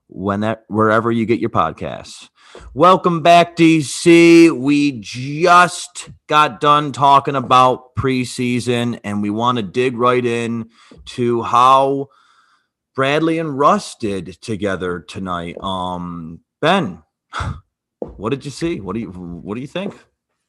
when 0.06 0.40
that, 0.40 0.64
wherever 0.68 1.12
you 1.12 1.26
get 1.26 1.40
your 1.40 1.50
podcasts. 1.50 2.30
Welcome 2.74 3.22
back, 3.22 3.56
DC. 3.56 4.50
We 4.50 5.00
just 5.00 6.10
got 6.26 6.60
done 6.60 6.92
talking 6.92 7.36
about 7.36 7.94
preseason, 7.94 9.00
and 9.04 9.22
we 9.22 9.30
want 9.30 9.56
to 9.58 9.62
dig 9.62 9.96
right 9.96 10.24
in 10.24 10.70
to 11.06 11.42
how 11.42 12.08
Bradley 12.94 13.38
and 13.38 13.58
Russ 13.58 13.94
did 13.94 14.40
together 14.40 15.00
tonight. 15.00 15.56
Um, 15.60 16.40
Ben, 16.60 17.02
what 17.98 18.30
did 18.30 18.44
you 18.44 18.50
see? 18.50 18.80
What 18.80 18.94
do 18.94 19.00
you 19.00 19.10
what 19.10 19.54
do 19.54 19.60
you 19.60 19.66
think? 19.66 19.98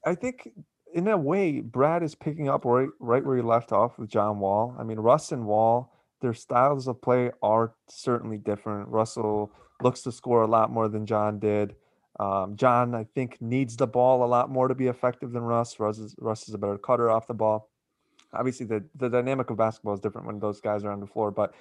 I 0.05 0.15
think 0.15 0.49
in 0.93 1.07
a 1.07 1.17
way, 1.17 1.59
Brad 1.61 2.03
is 2.03 2.15
picking 2.15 2.49
up 2.49 2.65
right 2.65 2.89
right 2.99 3.25
where 3.25 3.37
he 3.37 3.43
left 3.43 3.71
off 3.71 3.97
with 3.97 4.09
John 4.09 4.39
Wall. 4.39 4.75
I 4.79 4.83
mean, 4.83 4.99
Russ 4.99 5.31
and 5.31 5.45
Wall 5.45 5.93
their 6.21 6.33
styles 6.33 6.87
of 6.87 7.01
play 7.01 7.31
are 7.41 7.73
certainly 7.87 8.37
different. 8.37 8.89
Russell 8.89 9.51
looks 9.81 10.01
to 10.01 10.11
score 10.11 10.41
a 10.41 10.47
lot 10.47 10.71
more 10.71 10.87
than 10.87 11.05
John 11.05 11.39
did. 11.39 11.75
Um, 12.19 12.57
John, 12.57 12.93
I 12.93 13.05
think, 13.05 13.37
needs 13.41 13.77
the 13.77 13.87
ball 13.87 14.25
a 14.25 14.27
lot 14.27 14.49
more 14.49 14.67
to 14.67 14.75
be 14.75 14.87
effective 14.87 15.31
than 15.31 15.41
Russ. 15.41 15.79
Russ 15.79 15.97
is, 15.97 16.15
Russ 16.19 16.47
is 16.49 16.53
a 16.53 16.57
better 16.57 16.77
cutter 16.77 17.09
off 17.09 17.27
the 17.27 17.33
ball. 17.33 17.69
Obviously, 18.33 18.65
the, 18.65 18.83
the 18.95 19.09
dynamic 19.09 19.49
of 19.49 19.57
basketball 19.57 19.93
is 19.93 19.99
different 19.99 20.27
when 20.27 20.39
those 20.39 20.59
guys 20.59 20.83
are 20.83 20.91
on 20.91 20.99
the 20.99 21.07
floor, 21.07 21.31
but 21.31 21.53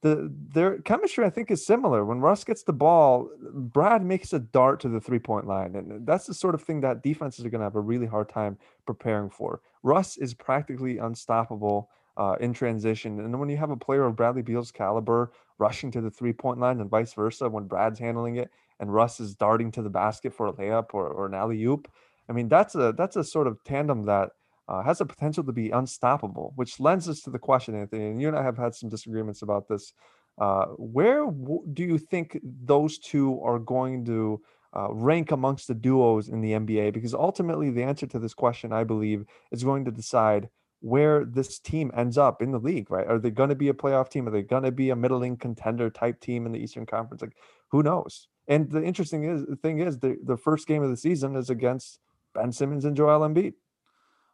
the 0.00 0.32
their 0.54 0.78
chemistry 0.78 1.24
I 1.24 1.30
think 1.30 1.50
is 1.50 1.66
similar. 1.66 2.04
When 2.04 2.20
Russ 2.20 2.44
gets 2.44 2.62
the 2.62 2.72
ball, 2.72 3.30
Brad 3.52 4.04
makes 4.04 4.32
a 4.32 4.38
dart 4.38 4.80
to 4.80 4.88
the 4.88 5.00
three 5.00 5.18
point 5.18 5.46
line, 5.46 5.74
and 5.74 6.06
that's 6.06 6.26
the 6.26 6.34
sort 6.34 6.54
of 6.54 6.62
thing 6.62 6.80
that 6.82 7.02
defenses 7.02 7.44
are 7.44 7.50
going 7.50 7.60
to 7.60 7.64
have 7.64 7.76
a 7.76 7.80
really 7.80 8.06
hard 8.06 8.28
time 8.28 8.56
preparing 8.86 9.28
for. 9.28 9.60
Russ 9.82 10.16
is 10.16 10.34
practically 10.34 10.98
unstoppable 10.98 11.90
uh, 12.16 12.36
in 12.40 12.52
transition, 12.52 13.18
and 13.20 13.38
when 13.38 13.48
you 13.48 13.56
have 13.56 13.70
a 13.70 13.76
player 13.76 14.04
of 14.04 14.16
Bradley 14.16 14.42
Beal's 14.42 14.70
caliber 14.70 15.32
rushing 15.58 15.90
to 15.90 16.00
the 16.00 16.10
three 16.10 16.32
point 16.32 16.60
line, 16.60 16.80
and 16.80 16.88
vice 16.88 17.12
versa, 17.12 17.48
when 17.48 17.64
Brad's 17.64 17.98
handling 17.98 18.36
it 18.36 18.50
and 18.80 18.92
Russ 18.92 19.20
is 19.20 19.34
darting 19.34 19.70
to 19.72 19.82
the 19.82 19.90
basket 19.90 20.32
for 20.32 20.46
a 20.46 20.52
layup 20.52 20.86
or, 20.92 21.08
or 21.08 21.26
an 21.26 21.34
alley 21.34 21.62
oop, 21.64 21.90
I 22.28 22.32
mean 22.32 22.48
that's 22.48 22.74
a 22.74 22.92
that's 22.96 23.16
a 23.16 23.24
sort 23.24 23.46
of 23.46 23.62
tandem 23.64 24.04
that 24.04 24.30
uh, 24.68 24.82
has 24.82 24.98
the 24.98 25.06
potential 25.06 25.42
to 25.44 25.52
be 25.52 25.70
unstoppable, 25.70 26.52
which 26.56 26.78
lends 26.78 27.08
us 27.08 27.20
to 27.22 27.30
the 27.30 27.38
question, 27.38 27.74
Anthony. 27.74 28.08
And 28.08 28.20
you 28.20 28.28
and 28.28 28.36
I 28.36 28.42
have 28.42 28.58
had 28.58 28.74
some 28.74 28.88
disagreements 28.88 29.42
about 29.42 29.66
this. 29.68 29.92
Uh, 30.38 30.66
where 30.76 31.24
w- 31.24 31.64
do 31.72 31.82
you 31.82 31.98
think 31.98 32.38
those 32.42 32.98
two 32.98 33.40
are 33.42 33.58
going 33.58 34.04
to 34.04 34.40
uh, 34.76 34.92
rank 34.92 35.32
amongst 35.32 35.68
the 35.68 35.74
duos 35.74 36.28
in 36.28 36.40
the 36.40 36.52
NBA? 36.52 36.92
Because 36.92 37.14
ultimately, 37.14 37.70
the 37.70 37.82
answer 37.82 38.06
to 38.06 38.18
this 38.18 38.34
question, 38.34 38.72
I 38.72 38.84
believe, 38.84 39.24
is 39.50 39.64
going 39.64 39.86
to 39.86 39.90
decide 39.90 40.48
where 40.80 41.24
this 41.24 41.58
team 41.58 41.90
ends 41.96 42.18
up 42.18 42.40
in 42.40 42.52
the 42.52 42.58
league, 42.60 42.90
right? 42.90 43.06
Are 43.06 43.18
they 43.18 43.30
going 43.30 43.48
to 43.48 43.56
be 43.56 43.68
a 43.68 43.74
playoff 43.74 44.10
team? 44.10 44.28
Are 44.28 44.30
they 44.30 44.42
going 44.42 44.62
to 44.62 44.70
be 44.70 44.90
a 44.90 44.96
middling 44.96 45.36
contender 45.36 45.90
type 45.90 46.20
team 46.20 46.46
in 46.46 46.52
the 46.52 46.60
Eastern 46.60 46.86
Conference? 46.86 47.22
Like, 47.22 47.36
who 47.70 47.82
knows? 47.82 48.28
And 48.48 48.70
the 48.70 48.82
interesting 48.82 49.24
is, 49.24 49.44
the 49.44 49.56
thing 49.56 49.78
is, 49.78 49.98
the, 49.98 50.16
the 50.24 50.36
first 50.36 50.66
game 50.66 50.82
of 50.82 50.88
the 50.88 50.96
season 50.96 51.36
is 51.36 51.50
against 51.50 52.00
Ben 52.34 52.50
Simmons 52.50 52.84
and 52.84 52.96
Joel 52.96 53.20
Embiid. 53.20 53.52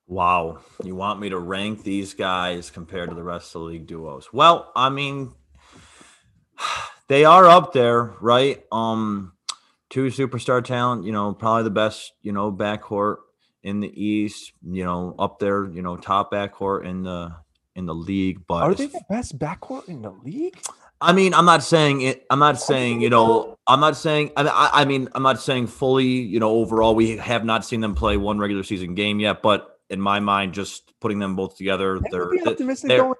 Wow. 0.07 0.61
You 0.85 0.95
want 0.95 1.21
me 1.21 1.31
to 1.31 1.39
rank 1.39 1.83
these 1.83 2.15
guys 2.15 2.71
compared 2.71 3.11
to 3.11 3.17
the 3.17 3.25
rest 3.25 3.55
of 3.55 3.63
the 3.63 3.67
league 3.67 3.87
duos? 3.87 4.33
Well, 4.33 4.71
I 4.77 4.89
mean, 4.91 5.33
they 7.09 7.25
are 7.25 7.47
up 7.47 7.73
there, 7.73 8.15
right? 8.21 8.63
Um, 8.71 9.33
two 9.91 10.07
superstar 10.07 10.63
talent, 10.63 11.05
you 11.05 11.13
know, 11.13 11.33
probably 11.33 11.65
the 11.65 11.71
best, 11.71 12.13
you 12.23 12.33
know, 12.33 12.53
backcourt 12.53 13.17
in 13.63 13.81
the 13.81 13.93
East, 14.01 14.53
you 14.63 14.85
know, 14.85 15.15
up 15.19 15.39
there, 15.39 15.69
you 15.71 15.83
know, 15.83 15.97
top 15.97 16.33
backcourt 16.33 16.85
in 16.85 17.03
the 17.03 17.35
in 17.75 17.87
the 17.87 17.95
league. 17.95 18.47
But 18.47 18.63
are 18.63 18.75
they 18.75 18.87
the 18.87 19.05
best 19.09 19.39
backcourt 19.39 19.89
in 19.89 20.03
the 20.03 20.11
league? 20.11 20.59
I 21.01 21.13
mean, 21.13 21.35
I'm 21.35 21.45
not 21.45 21.63
saying 21.63 22.01
it. 22.03 22.25
I'm 22.31 22.39
not 22.39 22.61
saying 22.61 23.01
you 23.01 23.11
know. 23.11 23.59
I'm 23.67 23.81
not 23.81 23.97
saying. 23.97 24.31
I, 24.37 24.71
I 24.73 24.85
mean, 24.85 25.09
I'm 25.15 25.23
not 25.23 25.41
saying 25.41 25.69
fully. 25.69 26.07
You 26.07 26.41
know, 26.41 26.51
overall, 26.51 26.95
we 26.95 27.17
have 27.17 27.45
not 27.45 27.65
seen 27.65 27.81
them 27.81 27.95
play 27.95 28.17
one 28.17 28.39
regular 28.39 28.63
season 28.63 28.95
game 28.95 29.21
yet. 29.21 29.43
But 29.43 29.79
in 29.91 30.01
my 30.01 30.21
mind, 30.21 30.55
just 30.55 30.93
putting 31.01 31.19
them 31.19 31.37
both 31.37 31.57
together, 31.57 32.01
they're, 32.11 32.31
they're, 32.57 32.75
they're 32.83 33.15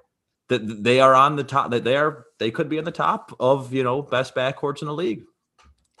they 0.47 0.99
are 0.99 1.15
on 1.15 1.35
the 1.35 1.43
top. 1.43 1.71
That 1.71 1.83
they 1.83 1.97
are 1.97 2.25
they 2.39 2.51
could 2.51 2.69
be 2.69 2.77
on 2.77 2.85
the 2.85 2.91
top 2.91 3.35
of 3.39 3.73
you 3.73 3.83
know 3.83 4.01
best 4.01 4.35
backcourts 4.35 4.81
in 4.81 4.87
the 4.87 4.93
league. 4.93 5.23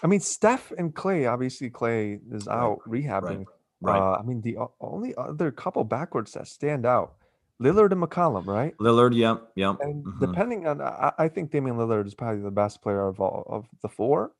I 0.03 0.07
mean, 0.07 0.19
Steph 0.19 0.71
and 0.77 0.93
Clay. 0.93 1.25
Obviously, 1.25 1.69
Clay 1.69 2.19
is 2.31 2.47
out 2.47 2.81
right. 2.85 3.03
rehabbing. 3.03 3.45
Right. 3.81 3.99
Uh, 3.99 4.17
I 4.19 4.23
mean, 4.23 4.41
the 4.41 4.57
only 4.79 5.13
other 5.15 5.51
couple 5.51 5.85
backcourts 5.85 6.33
that 6.33 6.47
stand 6.47 6.85
out. 6.85 7.15
Lillard 7.61 7.91
and 7.91 8.01
McCollum, 8.01 8.45
right? 8.47 8.75
Lillard, 8.77 9.15
yeah, 9.15 9.37
yeah. 9.55 9.75
And 9.79 10.03
mm-hmm. 10.03 10.19
depending 10.19 10.67
on, 10.67 10.81
I, 10.81 11.13
I, 11.17 11.27
think 11.29 11.51
Damian 11.51 11.77
Lillard 11.77 12.05
is 12.05 12.13
probably 12.13 12.41
the 12.41 12.51
best 12.51 12.81
player 12.81 13.07
of 13.07 13.21
all 13.21 13.45
of 13.47 13.65
the 13.81 13.87
four, 13.87 14.31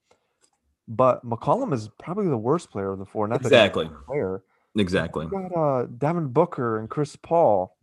but 0.87 1.25
McCollum 1.25 1.73
is 1.73 1.89
probably 1.97 2.27
the 2.27 2.37
worst 2.37 2.71
player 2.71 2.91
of 2.91 2.99
the 2.99 3.05
four. 3.05 3.27
Not 3.27 3.41
exactly 3.41 3.89
player, 4.05 4.43
Exactly. 4.77 5.27
got 5.27 5.55
uh, 5.55 5.85
Devin 5.97 6.27
Booker 6.27 6.77
and 6.77 6.89
Chris 6.89 7.15
Paul. 7.15 7.75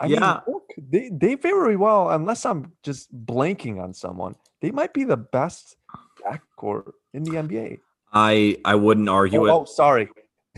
I 0.00 0.06
yeah. 0.06 0.40
Mean, 0.46 0.60
they, 0.76 1.10
they 1.12 1.34
very 1.34 1.76
well, 1.76 2.10
unless 2.10 2.46
I'm 2.46 2.72
just 2.84 3.12
blanking 3.26 3.82
on 3.82 3.92
someone, 3.92 4.36
they 4.60 4.70
might 4.70 4.94
be 4.94 5.02
the 5.02 5.16
best 5.16 5.76
backcourt 6.24 6.92
in 7.12 7.24
the 7.24 7.32
NBA. 7.32 7.80
I 8.12 8.56
I 8.64 8.74
wouldn't 8.74 9.08
argue 9.08 9.42
oh, 9.42 9.46
it. 9.46 9.50
Oh, 9.50 9.64
sorry. 9.64 10.08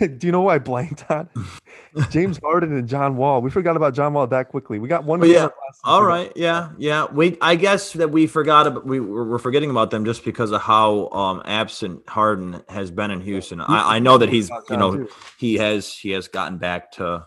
Do 0.18 0.26
you 0.26 0.32
know 0.32 0.42
who 0.42 0.48
I 0.48 0.58
blanked 0.58 1.04
on? 1.10 1.28
James 2.10 2.38
Harden 2.42 2.76
and 2.76 2.88
John 2.88 3.16
Wall. 3.16 3.42
We 3.42 3.50
forgot 3.50 3.76
about 3.76 3.94
John 3.94 4.14
Wall 4.14 4.26
that 4.26 4.48
quickly. 4.48 4.78
We 4.78 4.88
got 4.88 5.04
one. 5.04 5.22
Oh, 5.22 5.26
yeah. 5.26 5.48
All 5.84 6.04
right. 6.04 6.32
Yeah. 6.36 6.70
Yeah. 6.78 7.06
We. 7.12 7.36
I 7.40 7.56
guess 7.56 7.92
that 7.94 8.10
we 8.10 8.26
forgot. 8.26 8.66
About, 8.66 8.86
we 8.86 9.00
were 9.00 9.38
forgetting 9.38 9.70
about 9.70 9.90
them 9.90 10.04
just 10.04 10.24
because 10.24 10.52
of 10.52 10.62
how 10.62 11.08
um, 11.10 11.42
absent 11.44 12.08
Harden 12.08 12.62
has 12.68 12.90
been 12.90 13.10
in 13.10 13.20
Houston. 13.20 13.60
I, 13.60 13.96
I 13.96 13.98
know 13.98 14.16
that 14.18 14.30
he's. 14.30 14.50
You 14.70 14.76
know, 14.76 15.06
he 15.38 15.54
has. 15.56 15.92
He 15.92 16.10
has 16.10 16.28
gotten 16.28 16.58
back 16.58 16.92
to 16.92 17.26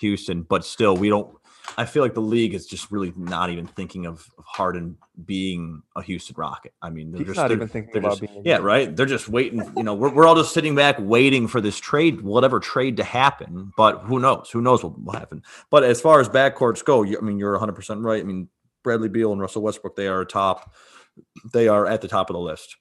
Houston, 0.00 0.42
but 0.42 0.64
still, 0.64 0.96
we 0.96 1.08
don't. 1.08 1.34
I 1.76 1.84
feel 1.86 2.02
like 2.02 2.14
the 2.14 2.20
league 2.20 2.54
is 2.54 2.66
just 2.66 2.90
really 2.90 3.12
not 3.16 3.50
even 3.50 3.66
thinking 3.66 4.06
of, 4.06 4.30
of 4.38 4.44
Harden 4.44 4.96
being 5.24 5.82
a 5.96 6.02
Houston 6.02 6.34
Rocket. 6.36 6.72
I 6.82 6.90
mean, 6.90 7.10
they're 7.10 7.20
He's 7.20 7.28
just 7.28 7.36
not 7.38 7.50
even 7.50 7.68
thinking 7.68 7.96
about 7.96 8.20
just, 8.20 8.32
being. 8.32 8.42
Yeah, 8.44 8.58
right. 8.58 8.94
They're 8.94 9.06
just 9.06 9.28
waiting. 9.28 9.72
You 9.76 9.82
know, 9.82 9.94
we're, 9.94 10.12
we're 10.12 10.26
all 10.26 10.36
just 10.36 10.52
sitting 10.52 10.74
back 10.74 10.96
waiting 10.98 11.48
for 11.48 11.60
this 11.60 11.78
trade, 11.78 12.20
whatever 12.20 12.60
trade 12.60 12.96
to 12.98 13.04
happen. 13.04 13.72
But 13.76 14.02
who 14.02 14.20
knows? 14.20 14.50
Who 14.52 14.60
knows 14.60 14.84
what 14.84 15.02
will 15.02 15.12
happen? 15.12 15.42
But 15.70 15.84
as 15.84 16.00
far 16.00 16.20
as 16.20 16.28
backcourts 16.28 16.84
go, 16.84 17.04
I 17.04 17.20
mean, 17.20 17.38
you're 17.38 17.52
100 17.52 17.72
percent 17.72 18.00
right. 18.02 18.20
I 18.20 18.24
mean, 18.24 18.48
Bradley 18.82 19.08
Beal 19.08 19.32
and 19.32 19.40
Russell 19.40 19.62
Westbrook, 19.62 19.96
they 19.96 20.06
are 20.06 20.24
top. 20.24 20.72
They 21.52 21.68
are 21.68 21.86
at 21.86 22.02
the 22.02 22.08
top 22.08 22.30
of 22.30 22.34
the 22.34 22.40
list, 22.40 22.76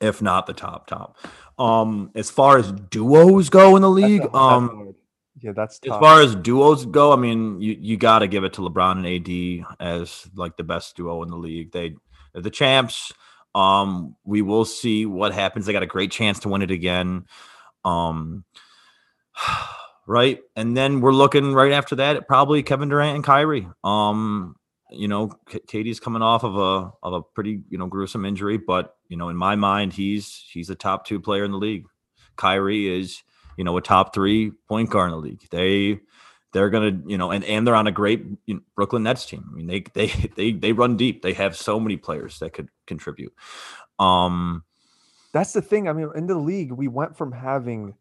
if 0.00 0.22
not 0.22 0.46
the 0.46 0.54
top 0.54 0.86
top. 0.86 1.16
Um, 1.58 2.10
as 2.14 2.30
far 2.30 2.58
as 2.58 2.72
duos 2.72 3.50
go 3.50 3.76
in 3.76 3.82
the 3.82 3.90
league, 3.90 4.34
um 4.34 4.95
yeah, 5.40 5.52
that's 5.52 5.78
tough. 5.78 5.94
as 5.94 6.00
far 6.00 6.22
as 6.22 6.34
duos 6.34 6.86
go. 6.86 7.12
I 7.12 7.16
mean, 7.16 7.60
you 7.60 7.76
you 7.78 7.96
got 7.96 8.20
to 8.20 8.26
give 8.26 8.44
it 8.44 8.54
to 8.54 8.62
LeBron 8.62 9.04
and 9.04 9.66
AD 9.66 9.76
as 9.80 10.28
like 10.34 10.56
the 10.56 10.64
best 10.64 10.96
duo 10.96 11.22
in 11.22 11.30
the 11.30 11.36
league. 11.36 11.72
They 11.72 11.94
they're 12.32 12.42
the 12.42 12.50
champs. 12.50 13.12
Um, 13.54 14.16
we 14.24 14.42
will 14.42 14.64
see 14.64 15.06
what 15.06 15.32
happens. 15.32 15.66
They 15.66 15.72
got 15.72 15.82
a 15.82 15.86
great 15.86 16.10
chance 16.10 16.40
to 16.40 16.48
win 16.48 16.62
it 16.62 16.70
again. 16.70 17.26
Um, 17.84 18.44
right, 20.06 20.40
and 20.54 20.76
then 20.76 21.00
we're 21.00 21.12
looking 21.12 21.52
right 21.52 21.72
after 21.72 21.96
that 21.96 22.26
probably 22.26 22.62
Kevin 22.62 22.88
Durant 22.88 23.16
and 23.16 23.24
Kyrie. 23.24 23.68
Um, 23.84 24.56
you 24.90 25.08
know, 25.08 25.32
KD's 25.48 26.00
coming 26.00 26.22
off 26.22 26.44
of 26.44 26.56
a 26.56 26.92
of 27.02 27.12
a 27.12 27.22
pretty 27.22 27.62
you 27.68 27.76
know 27.76 27.86
gruesome 27.86 28.24
injury, 28.24 28.56
but 28.56 28.96
you 29.08 29.16
know, 29.18 29.28
in 29.28 29.36
my 29.36 29.54
mind, 29.54 29.92
he's 29.92 30.44
he's 30.50 30.70
a 30.70 30.74
top 30.74 31.06
two 31.06 31.20
player 31.20 31.44
in 31.44 31.50
the 31.50 31.58
league. 31.58 31.86
Kyrie 32.36 33.00
is 33.00 33.22
you 33.56 33.64
know, 33.64 33.76
a 33.76 33.82
top 33.82 34.14
three 34.14 34.50
point 34.68 34.90
guard 34.90 35.12
in 35.12 35.12
the 35.12 35.22
league. 35.22 35.46
They 35.50 36.00
they're 36.52 36.70
gonna, 36.70 37.00
you 37.06 37.18
know, 37.18 37.30
and 37.30 37.44
and 37.44 37.66
they're 37.66 37.74
on 37.74 37.86
a 37.86 37.92
great 37.92 38.24
you 38.46 38.54
know, 38.54 38.60
Brooklyn 38.74 39.02
Nets 39.02 39.26
team. 39.26 39.44
I 39.50 39.54
mean, 39.54 39.66
they 39.66 39.80
they 39.94 40.06
they 40.36 40.52
they 40.52 40.72
run 40.72 40.96
deep. 40.96 41.22
They 41.22 41.32
have 41.34 41.56
so 41.56 41.80
many 41.80 41.96
players 41.96 42.38
that 42.38 42.52
could 42.52 42.68
contribute. 42.86 43.34
Um, 43.98 44.64
that's 45.32 45.52
the 45.52 45.62
thing. 45.62 45.88
I 45.88 45.92
mean, 45.92 46.10
in 46.14 46.26
the 46.26 46.36
league, 46.36 46.72
we 46.72 46.88
went 46.88 47.16
from 47.16 47.32
having 47.32 47.94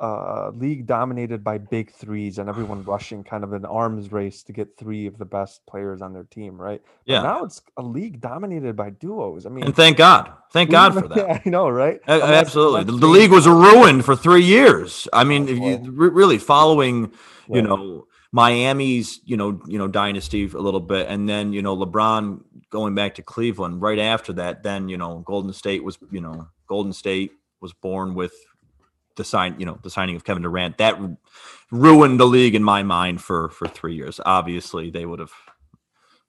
uh, 0.00 0.50
league 0.54 0.86
dominated 0.86 1.42
by 1.42 1.58
big 1.58 1.92
threes 1.92 2.38
and 2.38 2.48
everyone 2.48 2.82
rushing 2.84 3.24
kind 3.24 3.44
of 3.44 3.52
an 3.52 3.64
arms 3.64 4.12
race 4.12 4.42
to 4.44 4.52
get 4.52 4.76
three 4.76 5.06
of 5.06 5.18
the 5.18 5.24
best 5.24 5.64
players 5.66 6.00
on 6.00 6.12
their 6.12 6.24
team, 6.24 6.60
right? 6.60 6.80
But 7.06 7.12
yeah. 7.12 7.22
now 7.22 7.44
it's 7.44 7.62
a 7.76 7.82
league 7.82 8.20
dominated 8.20 8.76
by 8.76 8.90
duos. 8.90 9.46
I 9.46 9.48
mean, 9.48 9.64
and 9.64 9.74
thank 9.74 9.96
God, 9.96 10.32
thank 10.52 10.70
God 10.70 10.94
for 10.94 11.08
that. 11.08 11.16
Yeah, 11.16 11.42
I 11.44 11.48
know, 11.48 11.68
right? 11.68 12.00
absolutely, 12.06 12.84
the, 12.84 12.92
the, 12.92 13.06
league 13.06 13.30
was 13.30 13.46
ruined 13.46 14.04
for 14.04 14.14
three 14.14 14.44
years. 14.44 15.08
I 15.12 15.24
mean, 15.24 15.48
you, 15.48 15.90
really 15.90 16.38
following, 16.38 17.12
you 17.48 17.62
know. 17.62 18.06
Miami's, 18.30 19.20
you 19.24 19.38
know, 19.38 19.58
you 19.66 19.78
know, 19.78 19.88
dynasty 19.88 20.44
a 20.44 20.58
little 20.58 20.80
bit, 20.80 21.08
and 21.08 21.26
then 21.26 21.54
you 21.54 21.62
know 21.62 21.74
LeBron 21.74 22.42
going 22.68 22.94
back 22.94 23.14
to 23.14 23.22
Cleveland 23.22 23.80
right 23.80 23.98
after 23.98 24.34
that. 24.34 24.62
Then 24.62 24.90
you 24.90 24.98
know 24.98 25.20
Golden 25.24 25.54
State 25.54 25.82
was, 25.82 25.96
you 26.10 26.20
know, 26.20 26.46
Golden 26.66 26.92
State 26.92 27.32
was 27.62 27.72
born 27.72 28.14
with 28.14 28.34
the 29.18 29.24
sign, 29.24 29.56
you 29.58 29.66
know, 29.66 29.78
the 29.82 29.90
signing 29.90 30.16
of 30.16 30.24
Kevin 30.24 30.42
Durant 30.42 30.78
that 30.78 30.98
ruined 31.70 32.18
the 32.18 32.26
league 32.26 32.54
in 32.54 32.64
my 32.64 32.82
mind 32.82 33.20
for 33.20 33.50
for 33.50 33.68
three 33.68 33.94
years. 33.94 34.18
Obviously, 34.24 34.90
they 34.90 35.04
would 35.04 35.18
have 35.18 35.32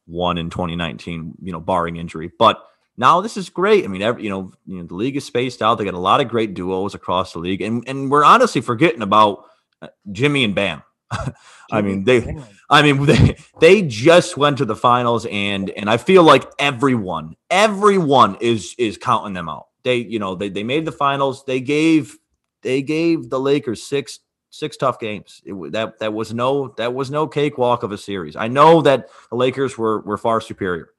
won 0.05 0.37
in 0.37 0.49
2019, 0.49 1.35
you 1.41 1.53
know, 1.53 1.61
barring 1.61 1.95
injury. 1.95 2.29
But 2.37 2.61
now 2.97 3.21
this 3.21 3.37
is 3.37 3.49
great. 3.49 3.85
I 3.85 3.87
mean, 3.87 4.01
every, 4.01 4.23
you 4.23 4.29
know, 4.29 4.51
you 4.65 4.79
know, 4.79 4.83
the 4.83 4.95
league 4.95 5.15
is 5.15 5.25
spaced 5.25 5.61
out. 5.61 5.75
They 5.75 5.85
got 5.85 5.93
a 5.93 5.99
lot 5.99 6.19
of 6.19 6.27
great 6.27 6.53
duos 6.53 6.95
across 6.95 7.31
the 7.31 7.39
league, 7.39 7.61
and 7.61 7.87
and 7.87 8.11
we're 8.11 8.25
honestly 8.25 8.59
forgetting 8.59 9.01
about 9.01 9.45
uh, 9.81 9.87
Jimmy 10.11 10.43
and 10.43 10.53
Bam. 10.53 10.83
I 11.71 11.81
mean, 11.81 12.03
they, 12.03 12.37
I 12.69 12.81
mean, 12.81 13.05
they, 13.05 13.35
they 13.59 13.81
just 13.83 14.37
went 14.37 14.57
to 14.57 14.65
the 14.65 14.75
finals, 14.75 15.25
and 15.29 15.69
and 15.69 15.89
I 15.89 15.97
feel 15.97 16.23
like 16.23 16.43
everyone, 16.59 17.35
everyone 17.49 18.37
is 18.41 18.75
is 18.77 18.97
counting 18.97 19.33
them 19.33 19.47
out. 19.47 19.67
They, 19.83 19.97
you 19.97 20.19
know, 20.19 20.35
they 20.35 20.49
they 20.49 20.63
made 20.63 20.85
the 20.85 20.91
finals. 20.91 21.45
They 21.45 21.61
gave 21.61 22.17
they 22.61 22.81
gave 22.81 23.29
the 23.29 23.39
Lakers 23.39 23.83
six 23.83 24.19
six 24.49 24.77
tough 24.77 24.99
games. 24.99 25.41
It, 25.45 25.71
that 25.71 25.99
that 25.99 26.13
was 26.13 26.33
no 26.33 26.73
that 26.77 26.93
was 26.93 27.11
no 27.11 27.27
cakewalk 27.27 27.83
of 27.83 27.91
a 27.91 27.97
series. 27.97 28.35
I 28.35 28.47
know 28.47 28.81
that 28.81 29.09
the 29.29 29.35
Lakers 29.35 29.77
were 29.77 30.01
were 30.01 30.17
far 30.17 30.41
superior, 30.41 30.89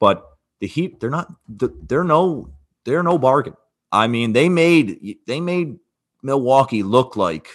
but 0.00 0.24
the 0.60 0.66
Heat 0.66 1.00
they're 1.00 1.10
not 1.10 1.32
they're 1.48 2.04
no 2.04 2.50
they're 2.84 3.02
no 3.02 3.18
bargain. 3.18 3.56
I 3.90 4.06
mean, 4.06 4.32
they 4.32 4.48
made 4.48 5.18
they 5.26 5.40
made 5.40 5.78
Milwaukee 6.22 6.82
look 6.82 7.16
like 7.16 7.48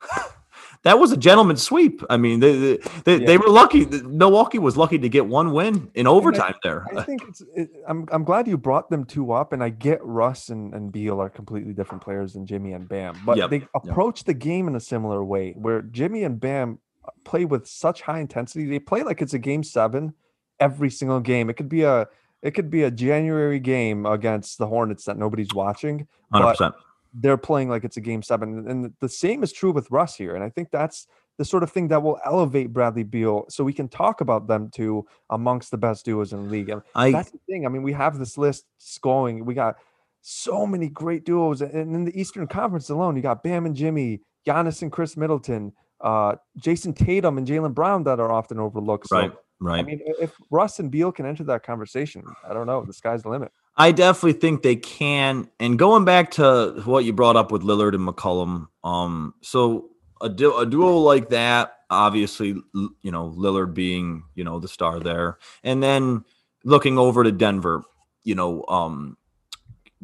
that 0.84 0.98
was 0.98 1.12
a 1.12 1.16
gentleman's 1.16 1.62
sweep. 1.62 2.02
I 2.10 2.16
mean, 2.16 2.40
they 2.40 2.52
they, 2.52 2.76
they, 3.04 3.16
yeah. 3.18 3.26
they, 3.26 3.38
were 3.38 3.48
lucky. 3.48 3.86
Milwaukee 3.86 4.58
was 4.58 4.76
lucky 4.76 4.98
to 4.98 5.08
get 5.08 5.26
one 5.26 5.52
win 5.52 5.90
in 5.94 6.06
overtime 6.06 6.54
I, 6.54 6.60
there. 6.62 6.86
I 6.96 7.02
think 7.02 7.22
it's. 7.28 7.42
It, 7.54 7.70
I'm 7.86 8.06
I'm 8.10 8.24
glad 8.24 8.48
you 8.48 8.58
brought 8.58 8.90
them 8.90 9.04
two 9.04 9.32
up, 9.32 9.52
and 9.52 9.62
I 9.62 9.68
get 9.68 10.04
Russ 10.04 10.48
and, 10.48 10.74
and 10.74 10.90
Beal 10.90 11.20
are 11.20 11.30
completely 11.30 11.72
different 11.72 12.02
players 12.02 12.32
than 12.32 12.46
Jimmy 12.46 12.72
and 12.72 12.88
Bam, 12.88 13.20
but 13.24 13.36
yep. 13.36 13.50
they 13.50 13.66
approach 13.74 14.20
yep. 14.20 14.26
the 14.26 14.34
game 14.34 14.66
in 14.66 14.74
a 14.74 14.80
similar 14.80 15.24
way, 15.24 15.52
where 15.52 15.82
Jimmy 15.82 16.24
and 16.24 16.40
Bam 16.40 16.78
play 17.24 17.44
with 17.44 17.66
such 17.66 18.02
high 18.02 18.18
intensity. 18.18 18.64
They 18.66 18.78
play 18.80 19.02
like 19.02 19.22
it's 19.22 19.34
a 19.34 19.38
game 19.38 19.62
seven 19.62 20.14
every 20.58 20.90
single 20.90 21.20
game. 21.20 21.48
It 21.48 21.54
could 21.54 21.68
be 21.68 21.82
a 21.82 22.08
it 22.42 22.52
could 22.52 22.70
be 22.70 22.82
a 22.82 22.90
January 22.90 23.60
game 23.60 24.04
against 24.04 24.58
the 24.58 24.66
Hornets 24.66 25.04
that 25.04 25.16
nobody's 25.16 25.54
watching. 25.54 26.08
100% 26.34 26.72
they're 27.14 27.36
playing 27.36 27.68
like 27.68 27.84
it's 27.84 27.96
a 27.96 28.00
game 28.00 28.22
seven. 28.22 28.66
And 28.68 28.92
the 29.00 29.08
same 29.08 29.42
is 29.42 29.52
true 29.52 29.72
with 29.72 29.90
Russ 29.90 30.16
here. 30.16 30.34
And 30.34 30.42
I 30.42 30.48
think 30.48 30.70
that's 30.70 31.06
the 31.38 31.44
sort 31.44 31.62
of 31.62 31.70
thing 31.70 31.88
that 31.88 32.02
will 32.02 32.18
elevate 32.24 32.72
Bradley 32.72 33.04
Beal 33.04 33.46
so 33.48 33.64
we 33.64 33.72
can 33.72 33.88
talk 33.88 34.20
about 34.20 34.46
them 34.46 34.70
two 34.72 35.06
amongst 35.30 35.70
the 35.70 35.78
best 35.78 36.04
duos 36.04 36.32
in 36.32 36.44
the 36.44 36.50
league. 36.50 36.68
And 36.68 36.82
I, 36.94 37.10
that's 37.10 37.30
the 37.30 37.38
thing. 37.48 37.66
I 37.66 37.68
mean, 37.68 37.82
we 37.82 37.92
have 37.92 38.18
this 38.18 38.36
list 38.36 38.64
going. 39.00 39.44
We 39.44 39.54
got 39.54 39.76
so 40.20 40.66
many 40.66 40.88
great 40.88 41.24
duos. 41.24 41.62
And 41.62 41.94
in 41.94 42.04
the 42.04 42.18
Eastern 42.18 42.46
Conference 42.46 42.90
alone, 42.90 43.16
you 43.16 43.22
got 43.22 43.42
Bam 43.42 43.66
and 43.66 43.74
Jimmy, 43.74 44.20
Giannis 44.46 44.82
and 44.82 44.92
Khris 44.92 45.16
Middleton, 45.16 45.72
uh, 46.00 46.36
Jayson 46.58 46.94
Tatum 46.94 47.38
and 47.38 47.46
Jaylen 47.46 47.74
Brown 47.74 48.04
that 48.04 48.20
are 48.20 48.30
often 48.30 48.58
overlooked. 48.58 49.08
So, 49.08 49.16
right, 49.16 49.32
right. 49.60 49.80
I 49.80 49.82
mean, 49.82 50.00
if 50.20 50.34
Russ 50.50 50.78
and 50.80 50.90
Beal 50.90 51.12
can 51.12 51.26
enter 51.26 51.44
that 51.44 51.62
conversation, 51.62 52.24
I 52.48 52.52
don't 52.52 52.66
know. 52.66 52.84
The 52.84 52.92
sky's 52.92 53.22
the 53.22 53.30
limit. 53.30 53.52
I 53.76 53.92
definitely 53.92 54.38
think 54.38 54.62
they 54.62 54.76
can. 54.76 55.48
And 55.58 55.78
going 55.78 56.04
back 56.04 56.32
to 56.32 56.82
what 56.84 57.04
you 57.04 57.12
brought 57.12 57.36
up 57.36 57.50
with 57.50 57.62
Lillard 57.62 57.94
and 57.94 58.06
McCollum, 58.06 58.68
um, 58.84 59.34
so 59.42 59.90
a, 60.20 60.28
du- 60.28 60.56
a 60.56 60.66
duo 60.66 60.98
like 60.98 61.30
that, 61.30 61.74
obviously, 61.90 62.54
you 62.74 63.10
know, 63.10 63.30
Lillard 63.36 63.74
being, 63.74 64.24
you 64.34 64.44
know, 64.44 64.58
the 64.58 64.68
star 64.68 65.00
there, 65.00 65.38
and 65.64 65.82
then 65.82 66.24
looking 66.64 66.98
over 66.98 67.24
to 67.24 67.32
Denver, 67.32 67.82
you 68.24 68.34
know, 68.34 68.64
um, 68.68 69.16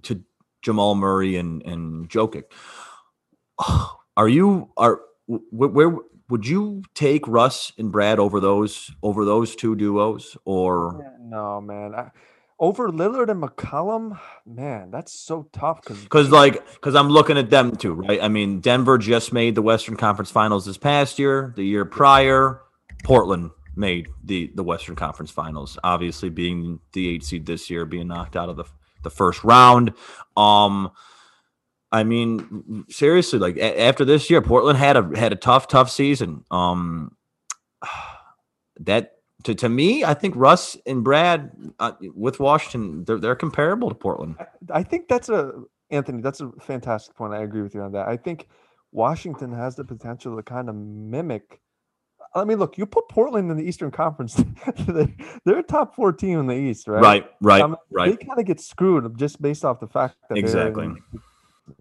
to 0.03 0.23
Jamal 0.63 0.95
Murray 0.95 1.37
and 1.37 1.63
and 1.63 2.09
Jokic. 2.09 2.45
Are 4.17 4.29
you 4.29 4.73
are 4.77 5.01
where, 5.27 5.69
where 5.69 5.97
would 6.29 6.45
you 6.45 6.83
take 6.95 7.29
Russ 7.29 7.73
and 7.79 7.93
Brad 7.93 8.19
over 8.19 8.41
those 8.41 8.91
over 9.01 9.25
those 9.25 9.55
two 9.55 9.77
duos 9.77 10.37
or 10.45 11.15
no 11.21 11.61
man? 11.61 11.95
I, 11.95 12.11
over 12.59 12.89
Lillard 12.91 13.29
and 13.31 13.43
McCollum, 13.43 14.19
man, 14.45 14.91
that's 14.91 15.13
so 15.13 15.49
tough 15.53 15.83
because 15.83 16.03
because 16.03 16.31
like 16.31 16.65
because 16.75 16.95
I'm 16.95 17.09
looking 17.09 17.39
at 17.39 17.51
them 17.51 17.77
too, 17.77 17.95
right? 17.95 18.23
I 18.23 18.29
mean, 18.29 18.61
Denver 18.61 18.99
just 18.99 19.33
made 19.33 19.55
the 19.55 19.63
Western 19.63 19.97
Conference 19.97 20.31
Finals 20.31 20.67
this 20.67 20.79
past 20.79 21.19
year. 21.19 21.53
The 21.57 21.65
year 21.65 21.85
prior, 21.85 22.61
Portland 23.05 23.51
made 23.77 24.09
the 24.25 24.51
the 24.55 24.65
Western 24.65 24.97
Conference 24.97 25.31
Finals. 25.31 25.79
Obviously, 25.85 26.31
being 26.31 26.81
the 26.93 27.09
eight 27.09 27.25
seed 27.25 27.47
this 27.47 27.71
year, 27.71 27.85
being 27.85 28.09
knocked 28.09 28.37
out 28.37 28.49
of 28.49 28.57
the 28.57 28.65
the 29.03 29.11
first 29.11 29.45
round. 29.45 29.93
Um, 30.37 30.91
I 31.93 32.05
mean, 32.05 32.85
seriously, 32.91 33.39
like 33.39 33.57
a- 33.57 33.81
after 33.83 34.05
this 34.05 34.29
year, 34.31 34.43
Portland 34.43 34.79
had 34.79 34.97
a 34.97 35.11
had 35.19 35.33
a 35.33 35.37
tough, 35.37 35.69
tough 35.69 35.91
season. 35.91 36.45
Um, 36.51 37.17
that 38.81 39.18
to, 39.45 39.55
to 39.55 39.69
me, 39.69 40.05
I 40.05 40.15
think 40.15 40.35
Russ 40.37 40.77
and 40.87 41.05
Brad 41.05 41.51
uh, 41.79 41.93
with 42.15 42.41
Washington, 42.41 43.05
they're, 43.05 43.19
they're 43.19 43.37
comparable 43.37 43.89
to 43.89 43.95
Portland. 43.95 44.37
I, 44.39 44.79
I 44.79 44.83
think 44.83 45.09
that's 45.09 45.29
a 45.29 45.53
Anthony. 45.91 46.21
That's 46.21 46.41
a 46.41 46.51
fantastic 46.61 47.15
point. 47.15 47.35
I 47.35 47.43
agree 47.43 47.63
with 47.63 47.75
you 47.75 47.83
on 47.83 47.93
that. 47.93 48.09
I 48.09 48.17
think 48.17 48.49
Washington 48.93 49.53
has 49.53 49.77
the 49.77 49.85
potential 49.85 50.37
to 50.37 50.43
kind 50.43 50.69
of 50.69 50.75
mimic. 50.75 51.61
I 52.35 52.45
mean, 52.45 52.59
look, 52.59 52.77
you 52.77 52.85
put 52.85 53.09
Portland 53.09 53.51
in 53.51 53.57
the 53.57 53.63
Eastern 53.63 53.91
Conference; 53.91 54.35
they're 55.45 55.59
a 55.59 55.63
top 55.63 55.95
four 55.95 56.13
team 56.13 56.41
in 56.41 56.47
the 56.47 56.55
East, 56.55 56.89
right? 56.89 57.01
Right, 57.03 57.31
right, 57.41 57.63
um, 57.63 57.77
right. 57.91 58.19
They 58.19 58.27
kind 58.27 58.39
of 58.39 58.45
get 58.45 58.61
screwed 58.61 59.17
just 59.17 59.41
based 59.41 59.65
off 59.65 59.81
the 59.81 59.89
fact 59.89 60.17
that 60.29 60.37
exactly. 60.37 60.85
In, 60.85 60.97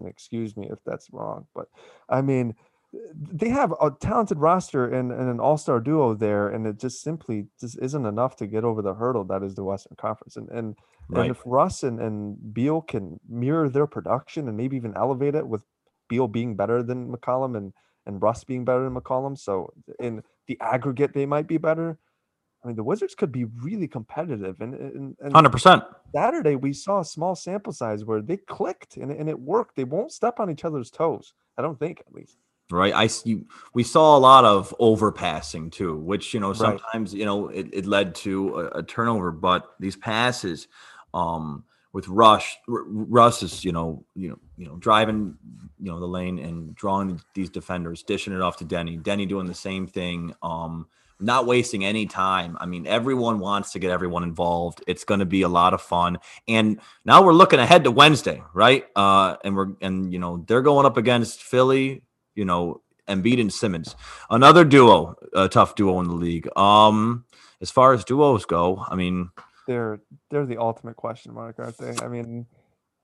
excuse 0.06 0.56
me 0.56 0.68
if 0.70 0.78
that's 0.84 1.08
wrong, 1.12 1.46
but 1.54 1.68
I 2.08 2.22
mean, 2.22 2.54
they 2.92 3.50
have 3.50 3.72
a 3.82 3.90
talented 4.00 4.38
roster 4.38 4.86
and, 4.86 5.12
and 5.12 5.28
an 5.28 5.40
all-star 5.40 5.80
duo 5.80 6.14
there 6.14 6.48
and 6.48 6.66
it 6.66 6.78
just 6.78 7.02
simply 7.02 7.46
just 7.60 7.78
isn't 7.82 8.06
enough 8.06 8.36
to 8.36 8.46
get 8.46 8.64
over 8.64 8.80
the 8.80 8.94
hurdle 8.94 9.24
that 9.24 9.42
is 9.42 9.54
the 9.54 9.64
western 9.64 9.94
conference 9.96 10.36
and 10.36 10.48
and, 10.48 10.76
right. 11.08 11.22
and 11.22 11.30
if 11.30 11.42
russ 11.44 11.82
and, 11.82 12.00
and 12.00 12.54
beal 12.54 12.80
can 12.80 13.20
mirror 13.28 13.68
their 13.68 13.86
production 13.86 14.48
and 14.48 14.56
maybe 14.56 14.76
even 14.76 14.96
elevate 14.96 15.34
it 15.34 15.46
with 15.46 15.62
beal 16.08 16.28
being 16.28 16.56
better 16.56 16.82
than 16.82 17.12
mccollum 17.12 17.56
and 17.56 17.72
and 18.06 18.22
russ 18.22 18.42
being 18.42 18.64
better 18.64 18.84
than 18.84 18.94
mccollum 18.94 19.36
so 19.36 19.70
in 20.00 20.22
the 20.46 20.58
aggregate 20.60 21.12
they 21.12 21.26
might 21.26 21.46
be 21.46 21.58
better 21.58 21.98
I 22.64 22.66
mean, 22.66 22.74
the 22.74 22.82
Wizards 22.82 23.14
could 23.14 23.30
be 23.30 23.44
really 23.44 23.86
competitive, 23.86 24.60
and 24.60 24.74
and, 24.74 25.16
and 25.20 25.32
100%. 25.32 25.86
Saturday 26.12 26.56
we 26.56 26.72
saw 26.72 26.98
a 26.98 27.04
small 27.04 27.36
sample 27.36 27.72
size 27.72 28.04
where 28.04 28.20
they 28.20 28.36
clicked 28.36 28.96
and, 28.96 29.12
and 29.12 29.28
it 29.28 29.38
worked. 29.38 29.76
They 29.76 29.84
won't 29.84 30.10
step 30.10 30.40
on 30.40 30.50
each 30.50 30.64
other's 30.64 30.90
toes. 30.90 31.34
I 31.56 31.62
don't 31.62 31.78
think, 31.78 32.00
at 32.00 32.12
least 32.12 32.36
right? 32.70 32.94
I 32.94 33.08
you, 33.24 33.46
we 33.74 33.82
saw 33.82 34.16
a 34.16 34.20
lot 34.20 34.44
of 34.44 34.74
overpassing 34.78 35.70
too, 35.70 35.96
which 35.96 36.34
you 36.34 36.40
know 36.40 36.52
sometimes 36.52 37.12
right. 37.12 37.18
you 37.18 37.24
know 37.24 37.48
it, 37.48 37.68
it 37.72 37.86
led 37.86 38.14
to 38.16 38.60
a, 38.60 38.78
a, 38.78 38.82
turnover, 38.82 39.30
but 39.30 39.74
these 39.80 39.96
passes 39.96 40.68
um, 41.14 41.64
with 41.92 42.08
Rush, 42.08 42.56
R- 42.68 42.84
Russ 42.86 43.42
is 43.42 43.64
you 43.64 43.72
know 43.72 44.04
you 44.14 44.30
know 44.30 44.38
you 44.56 44.66
know 44.66 44.76
driving 44.76 45.36
you 45.80 45.90
know 45.90 46.00
the 46.00 46.06
lane 46.06 46.38
and 46.38 46.74
drawing 46.74 47.20
these 47.34 47.50
defenders, 47.50 48.02
dishing 48.02 48.32
it 48.32 48.40
off 48.40 48.56
to 48.58 48.64
Deni, 48.64 49.00
Deni 49.02 49.28
doing 49.28 49.46
the 49.46 49.54
same 49.54 49.86
thing. 49.86 50.34
Um, 50.42 50.86
not 51.20 51.46
wasting 51.46 51.84
any 51.84 52.06
time. 52.06 52.56
I 52.60 52.66
mean, 52.66 52.86
everyone 52.86 53.40
wants 53.40 53.72
to 53.72 53.78
get 53.78 53.90
everyone 53.90 54.22
involved. 54.22 54.84
It's 54.86 55.02
going 55.02 55.20
to 55.20 55.26
be 55.26 55.42
a 55.42 55.48
lot 55.48 55.74
of 55.74 55.82
fun. 55.82 56.18
And 56.46 56.80
now 57.04 57.22
we're 57.22 57.32
looking 57.32 57.58
ahead 57.58 57.84
to 57.84 57.90
Wednesday, 57.90 58.40
right? 58.54 58.84
Uh, 58.94 59.36
and 59.42 59.56
we're 59.56 59.72
and 59.80 60.12
you 60.12 60.18
know 60.18 60.44
they're 60.46 60.62
going 60.62 60.86
up 60.86 60.96
against 60.96 61.42
Philly, 61.42 62.02
you 62.38 62.44
know, 62.44 62.80
Embiid 63.08 63.40
and 63.40 63.52
Simmons. 63.52 63.96
Another 64.30 64.64
duo, 64.64 65.16
a 65.34 65.48
tough 65.48 65.74
duo 65.74 65.98
in 66.00 66.06
the 66.06 66.14
league. 66.14 66.48
Um, 66.56 67.24
as 67.60 67.70
far 67.70 67.92
as 67.92 68.04
duos 68.04 68.44
go, 68.44 68.84
I 68.88 68.94
mean, 68.94 69.30
they're 69.66 70.00
they're 70.30 70.46
the 70.46 70.58
ultimate 70.58 70.96
question 70.96 71.34
mark, 71.34 71.56
aren't 71.58 71.76
they? 71.78 71.96
I 72.00 72.08
mean, 72.08 72.46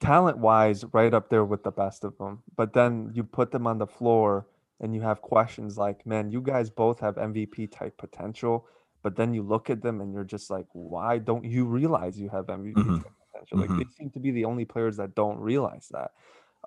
talent 0.01 0.39
wise, 0.39 0.85
right 0.93 1.13
up 1.13 1.31
there 1.31 1.45
with 1.45 1.65
the 1.65 1.73
best 1.73 2.05
of 2.05 2.17
them. 2.19 2.43
But 2.57 2.73
then 2.73 3.11
you 3.13 3.25
put 3.25 3.51
them 3.51 3.67
on 3.67 3.79
the 3.79 3.87
floor 3.87 4.47
and 4.81 4.95
you 4.95 5.01
have 5.01 5.21
questions 5.21 5.77
like, 5.77 6.07
man, 6.07 6.31
you 6.31 6.41
guys 6.41 6.71
both 6.71 7.01
have 7.01 7.17
MVP 7.17 7.73
type 7.73 7.97
potential. 7.99 8.67
But 9.03 9.17
then 9.17 9.35
you 9.35 9.43
look 9.43 9.69
at 9.69 9.83
them 9.83 10.01
and 10.01 10.15
you're 10.15 10.25
just 10.25 10.51
like, 10.51 10.67
why 10.73 11.19
don't 11.19 11.45
you 11.45 11.67
realize 11.67 12.19
you 12.19 12.31
have 12.31 12.47
MVP 12.47 12.75
mm-hmm. 12.75 12.99
potential? 13.33 13.59
Like 13.59 13.69
mm-hmm. 13.69 13.79
they 13.79 13.85
seem 13.99 14.11
to 14.11 14.21
be 14.21 14.31
the 14.31 14.45
only 14.47 14.65
players 14.65 14.97
that 14.97 15.15
don't 15.15 15.39
realize 15.39 15.89
that. 15.91 16.13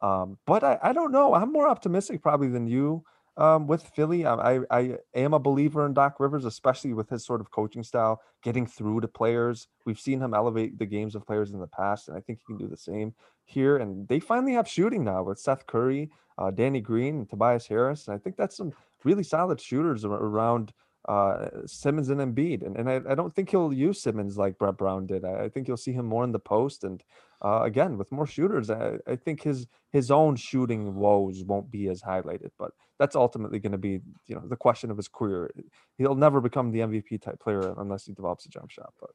Um, 0.01 0.37
but 0.45 0.63
I, 0.63 0.77
I 0.81 0.93
don't 0.93 1.11
know. 1.11 1.33
I'm 1.33 1.51
more 1.51 1.67
optimistic 1.67 2.21
probably 2.21 2.49
than 2.49 2.67
you 2.67 3.03
um, 3.37 3.67
with 3.67 3.83
Philly. 3.83 4.25
I, 4.25 4.57
I, 4.57 4.59
I 4.71 4.97
am 5.15 5.33
a 5.33 5.39
believer 5.39 5.85
in 5.85 5.93
Doc 5.93 6.19
Rivers, 6.19 6.45
especially 6.45 6.93
with 6.93 7.09
his 7.09 7.25
sort 7.25 7.41
of 7.41 7.51
coaching 7.51 7.83
style, 7.83 8.21
getting 8.43 8.65
through 8.65 9.01
to 9.01 9.07
players. 9.07 9.67
We've 9.85 9.99
seen 9.99 10.21
him 10.21 10.33
elevate 10.33 10.77
the 10.77 10.85
games 10.85 11.15
of 11.15 11.25
players 11.25 11.51
in 11.51 11.59
the 11.59 11.67
past, 11.67 12.07
and 12.07 12.17
I 12.17 12.21
think 12.21 12.39
he 12.39 12.45
can 12.45 12.57
do 12.57 12.67
the 12.67 12.77
same 12.77 13.13
here. 13.45 13.77
And 13.77 14.07
they 14.07 14.19
finally 14.19 14.53
have 14.53 14.67
shooting 14.67 15.03
now 15.03 15.23
with 15.23 15.39
Seth 15.39 15.65
Curry, 15.67 16.09
uh, 16.37 16.51
Danny 16.51 16.81
Green, 16.81 17.25
Tobias 17.27 17.67
Harris. 17.67 18.07
And 18.07 18.15
I 18.15 18.19
think 18.19 18.35
that's 18.35 18.57
some 18.57 18.73
really 19.03 19.23
solid 19.23 19.61
shooters 19.61 20.03
around 20.03 20.73
uh, 21.07 21.47
Simmons 21.65 22.09
and 22.09 22.19
Embiid. 22.19 22.65
And, 22.65 22.75
and 22.75 22.89
I, 22.89 23.01
I, 23.09 23.15
don't 23.15 23.33
think 23.33 23.49
he'll 23.49 23.71
use 23.71 24.01
Simmons 24.01 24.37
like 24.37 24.57
Brett 24.57 24.77
Brown 24.77 25.05
did. 25.05 25.23
I, 25.23 25.45
I 25.45 25.49
think 25.49 25.67
you'll 25.67 25.77
see 25.77 25.93
him 25.93 26.05
more 26.05 26.23
in 26.23 26.33
the 26.33 26.39
post. 26.39 26.83
And 26.83 27.01
uh, 27.41 27.61
again, 27.63 27.97
with 27.97 28.11
more 28.11 28.27
shooters, 28.27 28.69
I, 28.69 28.97
I, 29.07 29.15
think 29.15 29.41
his 29.41 29.67
his 29.91 30.11
own 30.11 30.35
shooting 30.35 30.95
woes 30.95 31.43
won't 31.43 31.71
be 31.71 31.87
as 31.87 32.01
highlighted. 32.01 32.49
But 32.59 32.71
that's 32.99 33.15
ultimately 33.15 33.59
going 33.59 33.71
to 33.71 33.77
be 33.77 34.01
you 34.25 34.35
know 34.35 34.41
the 34.45 34.57
question 34.57 34.91
of 34.91 34.97
his 34.97 35.07
career. 35.07 35.51
He'll 35.97 36.15
never 36.15 36.41
become 36.41 36.71
the 36.71 36.79
MVP 36.79 37.21
type 37.21 37.39
player 37.39 37.73
unless 37.77 38.05
he 38.05 38.13
develops 38.13 38.45
a 38.45 38.49
jump 38.49 38.69
shot. 38.69 38.93
But 38.99 39.11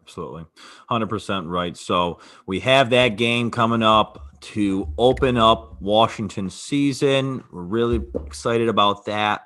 absolutely, 0.00 0.46
hundred 0.88 1.08
percent 1.08 1.46
right. 1.46 1.76
So 1.76 2.18
we 2.46 2.60
have 2.60 2.90
that 2.90 3.16
game 3.16 3.50
coming 3.50 3.82
up 3.82 4.40
to 4.40 4.88
open 4.98 5.36
up 5.36 5.80
Washington 5.80 6.50
season. 6.50 7.44
We're 7.52 7.62
really 7.62 8.00
excited 8.26 8.68
about 8.68 9.04
that. 9.04 9.42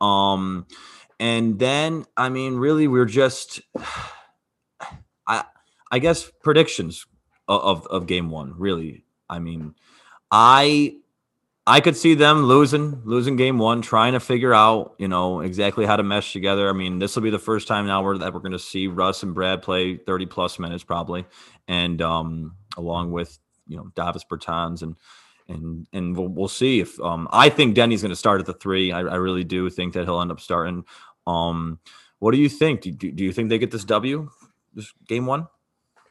Um, 0.00 0.66
and 1.18 1.58
then, 1.58 2.04
I 2.16 2.28
mean, 2.28 2.56
really, 2.56 2.88
we're 2.88 3.06
just, 3.06 3.60
I, 5.26 5.44
I 5.90 5.98
guess 5.98 6.30
predictions 6.42 7.06
of, 7.48 7.86
of, 7.86 8.06
game 8.06 8.30
one. 8.30 8.54
Really, 8.56 9.04
I 9.28 9.38
mean, 9.38 9.74
I 10.30 10.96
I 11.66 11.80
could 11.80 11.96
see 11.96 12.14
them 12.14 12.44
losing, 12.44 13.02
losing 13.04 13.34
game 13.36 13.58
one, 13.58 13.82
trying 13.82 14.12
to 14.12 14.20
figure 14.20 14.54
out, 14.54 14.94
you 14.98 15.08
know, 15.08 15.40
exactly 15.40 15.84
how 15.84 15.96
to 15.96 16.04
mesh 16.04 16.32
together. 16.32 16.68
I 16.68 16.72
mean, 16.72 17.00
this 17.00 17.16
will 17.16 17.24
be 17.24 17.30
the 17.30 17.40
first 17.40 17.66
time 17.66 17.86
now 17.88 18.04
we're, 18.04 18.18
that 18.18 18.32
we're 18.32 18.40
going 18.40 18.52
to 18.52 18.58
see 18.58 18.86
Russ 18.86 19.24
and 19.24 19.34
Brad 19.34 19.62
play 19.62 19.96
30 19.96 20.26
plus 20.26 20.60
minutes 20.60 20.84
probably, 20.84 21.24
and 21.66 22.00
um, 22.02 22.54
along 22.76 23.10
with 23.10 23.38
you 23.66 23.76
know 23.76 23.90
Davis 23.96 24.24
Bertans 24.24 24.82
and 24.82 24.96
and 25.48 25.86
and 25.92 26.16
we'll, 26.16 26.28
we'll 26.28 26.48
see 26.48 26.80
if 26.80 27.00
um, 27.00 27.28
I 27.30 27.48
think 27.48 27.74
Deni's 27.74 28.02
going 28.02 28.10
to 28.10 28.16
start 28.16 28.40
at 28.40 28.46
the 28.46 28.52
three. 28.52 28.92
I, 28.92 29.00
I, 29.00 29.16
really 29.16 29.44
do 29.44 29.68
think 29.70 29.94
that 29.94 30.04
he'll 30.04 30.20
end 30.20 30.32
up 30.32 30.40
starting. 30.40 30.84
Um, 31.26 31.80
what 32.18 32.32
do 32.32 32.38
you 32.38 32.48
think? 32.48 32.82
Do, 32.82 32.92
do, 32.92 33.12
do 33.12 33.24
you 33.24 33.32
think 33.32 33.48
they 33.48 33.58
get 33.58 33.70
this 33.70 33.84
W, 33.84 34.30
this 34.74 34.92
game 35.06 35.26
one? 35.26 35.48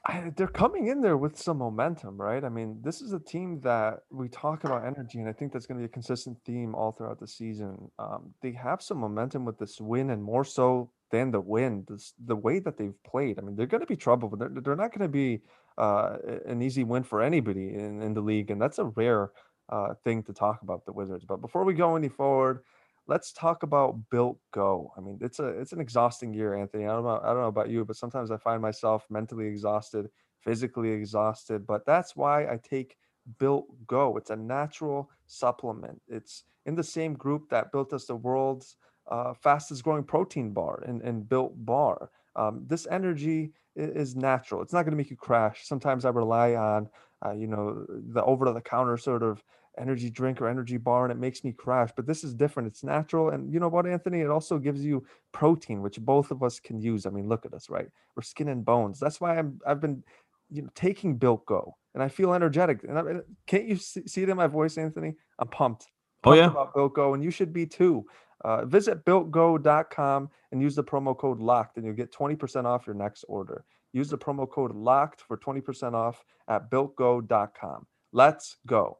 I, 0.07 0.31
they're 0.35 0.47
coming 0.47 0.87
in 0.87 1.01
there 1.01 1.17
with 1.17 1.35
some 1.35 1.57
momentum, 1.57 2.21
right? 2.21 2.43
I 2.43 2.49
mean, 2.49 2.79
this 2.83 3.01
is 3.01 3.13
a 3.13 3.19
team 3.19 3.59
that 3.61 4.01
we 4.11 4.29
talk 4.29 4.63
about 4.63 4.85
energy, 4.85 5.19
and 5.19 5.27
I 5.27 5.33
think 5.33 5.51
that's 5.51 5.65
going 5.65 5.79
to 5.79 5.81
be 5.81 5.85
a 5.85 5.89
consistent 5.89 6.37
theme 6.45 6.75
all 6.75 6.91
throughout 6.91 7.19
the 7.19 7.27
season. 7.27 7.89
Um, 7.97 8.33
they 8.41 8.51
have 8.51 8.83
some 8.83 8.99
momentum 8.99 9.45
with 9.45 9.57
this 9.57 9.81
win, 9.81 10.11
and 10.11 10.21
more 10.21 10.45
so 10.45 10.91
than 11.09 11.31
the 11.31 11.39
win, 11.39 11.85
this, 11.87 12.13
the 12.23 12.35
way 12.35 12.59
that 12.59 12.77
they've 12.77 13.01
played. 13.03 13.39
I 13.39 13.41
mean, 13.41 13.55
they're 13.55 13.65
going 13.65 13.81
to 13.81 13.87
be 13.87 13.95
trouble, 13.95 14.29
but 14.29 14.37
they're, 14.37 14.61
they're 14.61 14.75
not 14.75 14.91
going 14.91 15.01
to 15.01 15.07
be 15.07 15.41
uh, 15.79 16.17
an 16.45 16.61
easy 16.61 16.83
win 16.83 17.01
for 17.01 17.23
anybody 17.23 17.73
in, 17.73 18.03
in 18.03 18.13
the 18.13 18.21
league, 18.21 18.51
and 18.51 18.61
that's 18.61 18.77
a 18.77 18.85
rare 18.85 19.31
uh, 19.69 19.95
thing 20.03 20.21
to 20.23 20.33
talk 20.33 20.61
about 20.61 20.85
the 20.85 20.93
Wizards. 20.93 21.25
But 21.25 21.41
before 21.41 21.63
we 21.63 21.73
go 21.73 21.95
any 21.95 22.09
forward, 22.09 22.59
let's 23.07 23.31
talk 23.31 23.63
about 23.63 23.99
built 24.09 24.39
go. 24.53 24.91
I 24.97 25.01
mean, 25.01 25.17
it's 25.21 25.39
a 25.39 25.47
it's 25.47 25.73
an 25.73 25.81
exhausting 25.81 26.33
year, 26.33 26.55
Anthony. 26.55 26.85
I 26.85 26.93
don't 26.93 27.03
know 27.03 27.21
I 27.23 27.27
don't 27.27 27.41
know 27.41 27.47
about 27.47 27.69
you, 27.69 27.85
but 27.85 27.95
sometimes 27.95 28.31
I 28.31 28.37
find 28.37 28.61
myself 28.61 29.05
mentally 29.09 29.47
exhausted, 29.47 30.09
physically 30.41 30.91
exhausted. 30.91 31.65
But 31.65 31.85
that's 31.85 32.15
why 32.15 32.43
I 32.43 32.59
take 32.61 32.97
built 33.39 33.67
go. 33.87 34.17
It's 34.17 34.29
a 34.29 34.35
natural 34.35 35.09
supplement. 35.27 36.01
It's 36.07 36.43
in 36.65 36.75
the 36.75 36.83
same 36.83 37.13
group 37.13 37.49
that 37.49 37.71
built 37.71 37.93
us 37.93 38.05
the 38.05 38.15
world's 38.15 38.77
uh, 39.09 39.33
fastest 39.33 39.83
growing 39.83 40.03
protein 40.03 40.51
bar 40.51 40.83
and, 40.85 41.01
and 41.01 41.27
built 41.27 41.53
bar. 41.65 42.09
Um, 42.35 42.63
this 42.67 42.87
energy 42.89 43.53
is 43.75 44.15
natural. 44.15 44.61
It's 44.61 44.73
not 44.73 44.83
going 44.83 44.91
to 44.91 44.97
make 44.97 45.09
you 45.09 45.15
crash. 45.15 45.67
Sometimes 45.67 46.05
I 46.05 46.09
rely 46.09 46.55
on, 46.55 46.89
uh, 47.25 47.31
you 47.31 47.47
know, 47.47 47.85
the 47.89 48.23
over 48.23 48.51
the 48.51 48.61
counter 48.61 48.97
sort 48.97 49.23
of 49.23 49.43
energy 49.77 50.09
drink 50.09 50.41
or 50.41 50.47
energy 50.47 50.77
bar 50.77 51.05
and 51.05 51.11
it 51.11 51.17
makes 51.17 51.43
me 51.43 51.51
crash. 51.51 51.89
But 51.95 52.05
this 52.05 52.23
is 52.23 52.33
different. 52.33 52.67
It's 52.67 52.83
natural. 52.83 53.29
And 53.29 53.51
you 53.51 53.59
know 53.59 53.67
what, 53.67 53.85
Anthony? 53.85 54.21
It 54.21 54.29
also 54.29 54.57
gives 54.57 54.83
you 54.83 55.05
protein, 55.31 55.81
which 55.81 55.99
both 55.99 56.31
of 56.31 56.43
us 56.43 56.59
can 56.59 56.79
use. 56.79 57.05
I 57.05 57.09
mean, 57.09 57.27
look 57.27 57.45
at 57.45 57.53
us, 57.53 57.69
right? 57.69 57.87
We're 58.15 58.23
skin 58.23 58.49
and 58.49 58.63
bones. 58.63 58.99
That's 58.99 59.19
why 59.19 59.37
I'm 59.37 59.59
I've 59.65 59.81
been 59.81 60.03
you 60.49 60.61
know 60.61 60.69
taking 60.75 61.17
Built 61.17 61.45
Go 61.45 61.75
and 61.93 62.03
I 62.03 62.09
feel 62.09 62.33
energetic. 62.33 62.83
And 62.83 62.97
I, 62.99 63.03
can't 63.47 63.65
you 63.65 63.77
see, 63.77 64.07
see 64.07 64.23
it 64.23 64.29
in 64.29 64.37
my 64.37 64.47
voice, 64.47 64.77
Anthony? 64.77 65.15
I'm 65.39 65.47
pumped. 65.47 65.87
Oh, 66.23 66.31
pumped 66.31 66.37
oh 66.37 66.41
yeah. 66.41 66.51
About 66.51 66.73
Built 66.73 66.93
Go, 66.93 67.13
and 67.13 67.23
you 67.23 67.31
should 67.31 67.53
be 67.53 67.65
too. 67.65 68.05
Uh, 68.43 68.65
visit 68.65 69.05
builtgo.com 69.05 70.29
and 70.51 70.61
use 70.61 70.75
the 70.75 70.83
promo 70.83 71.17
code 71.17 71.39
locked 71.39 71.77
and 71.77 71.85
you'll 71.85 71.95
get 71.95 72.11
20% 72.11 72.65
off 72.65 72.85
your 72.85 72.95
next 72.95 73.23
order. 73.27 73.65
Use 73.93 74.09
the 74.09 74.17
promo 74.17 74.47
code 74.47 74.75
locked 74.75 75.21
for 75.21 75.37
20% 75.37 75.93
off 75.93 76.23
at 76.47 76.69
builtgo.com. 76.69 77.87
Let's 78.11 78.57
go. 78.67 78.99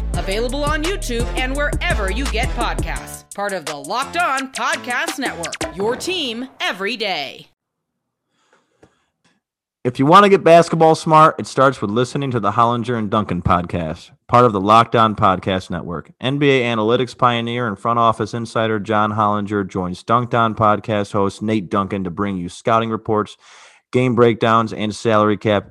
available 0.17 0.63
on 0.63 0.83
YouTube 0.83 1.25
and 1.37 1.55
wherever 1.55 2.11
you 2.11 2.25
get 2.25 2.49
podcasts 2.49 3.21
part 3.33 3.53
of 3.53 3.65
the 3.65 3.75
Locked 3.75 4.17
On 4.17 4.51
Podcast 4.51 5.17
Network. 5.17 5.75
Your 5.75 5.95
team 5.95 6.49
every 6.59 6.97
day. 6.97 7.47
If 9.83 9.97
you 9.97 10.05
want 10.05 10.25
to 10.25 10.29
get 10.29 10.43
basketball 10.43 10.93
smart, 10.93 11.39
it 11.39 11.47
starts 11.47 11.81
with 11.81 11.89
listening 11.89 12.29
to 12.31 12.39
the 12.39 12.51
Hollinger 12.51 12.99
and 12.99 13.09
Duncan 13.09 13.41
podcast, 13.41 14.11
part 14.27 14.45
of 14.45 14.53
the 14.53 14.61
Locked 14.61 14.95
On 14.95 15.15
Podcast 15.15 15.71
Network. 15.71 16.11
NBA 16.21 16.61
analytics 16.61 17.17
pioneer 17.17 17.67
and 17.67 17.79
front 17.79 17.97
office 17.97 18.35
insider 18.35 18.79
John 18.79 19.13
Hollinger 19.13 19.67
joins 19.67 20.03
Dunked 20.03 20.35
On 20.35 20.53
podcast 20.53 21.13
host 21.13 21.41
Nate 21.41 21.69
Duncan 21.69 22.03
to 22.03 22.11
bring 22.11 22.37
you 22.37 22.47
scouting 22.47 22.91
reports, 22.91 23.37
game 23.91 24.13
breakdowns, 24.13 24.71
and 24.71 24.93
salary 24.93 25.37
cap 25.37 25.69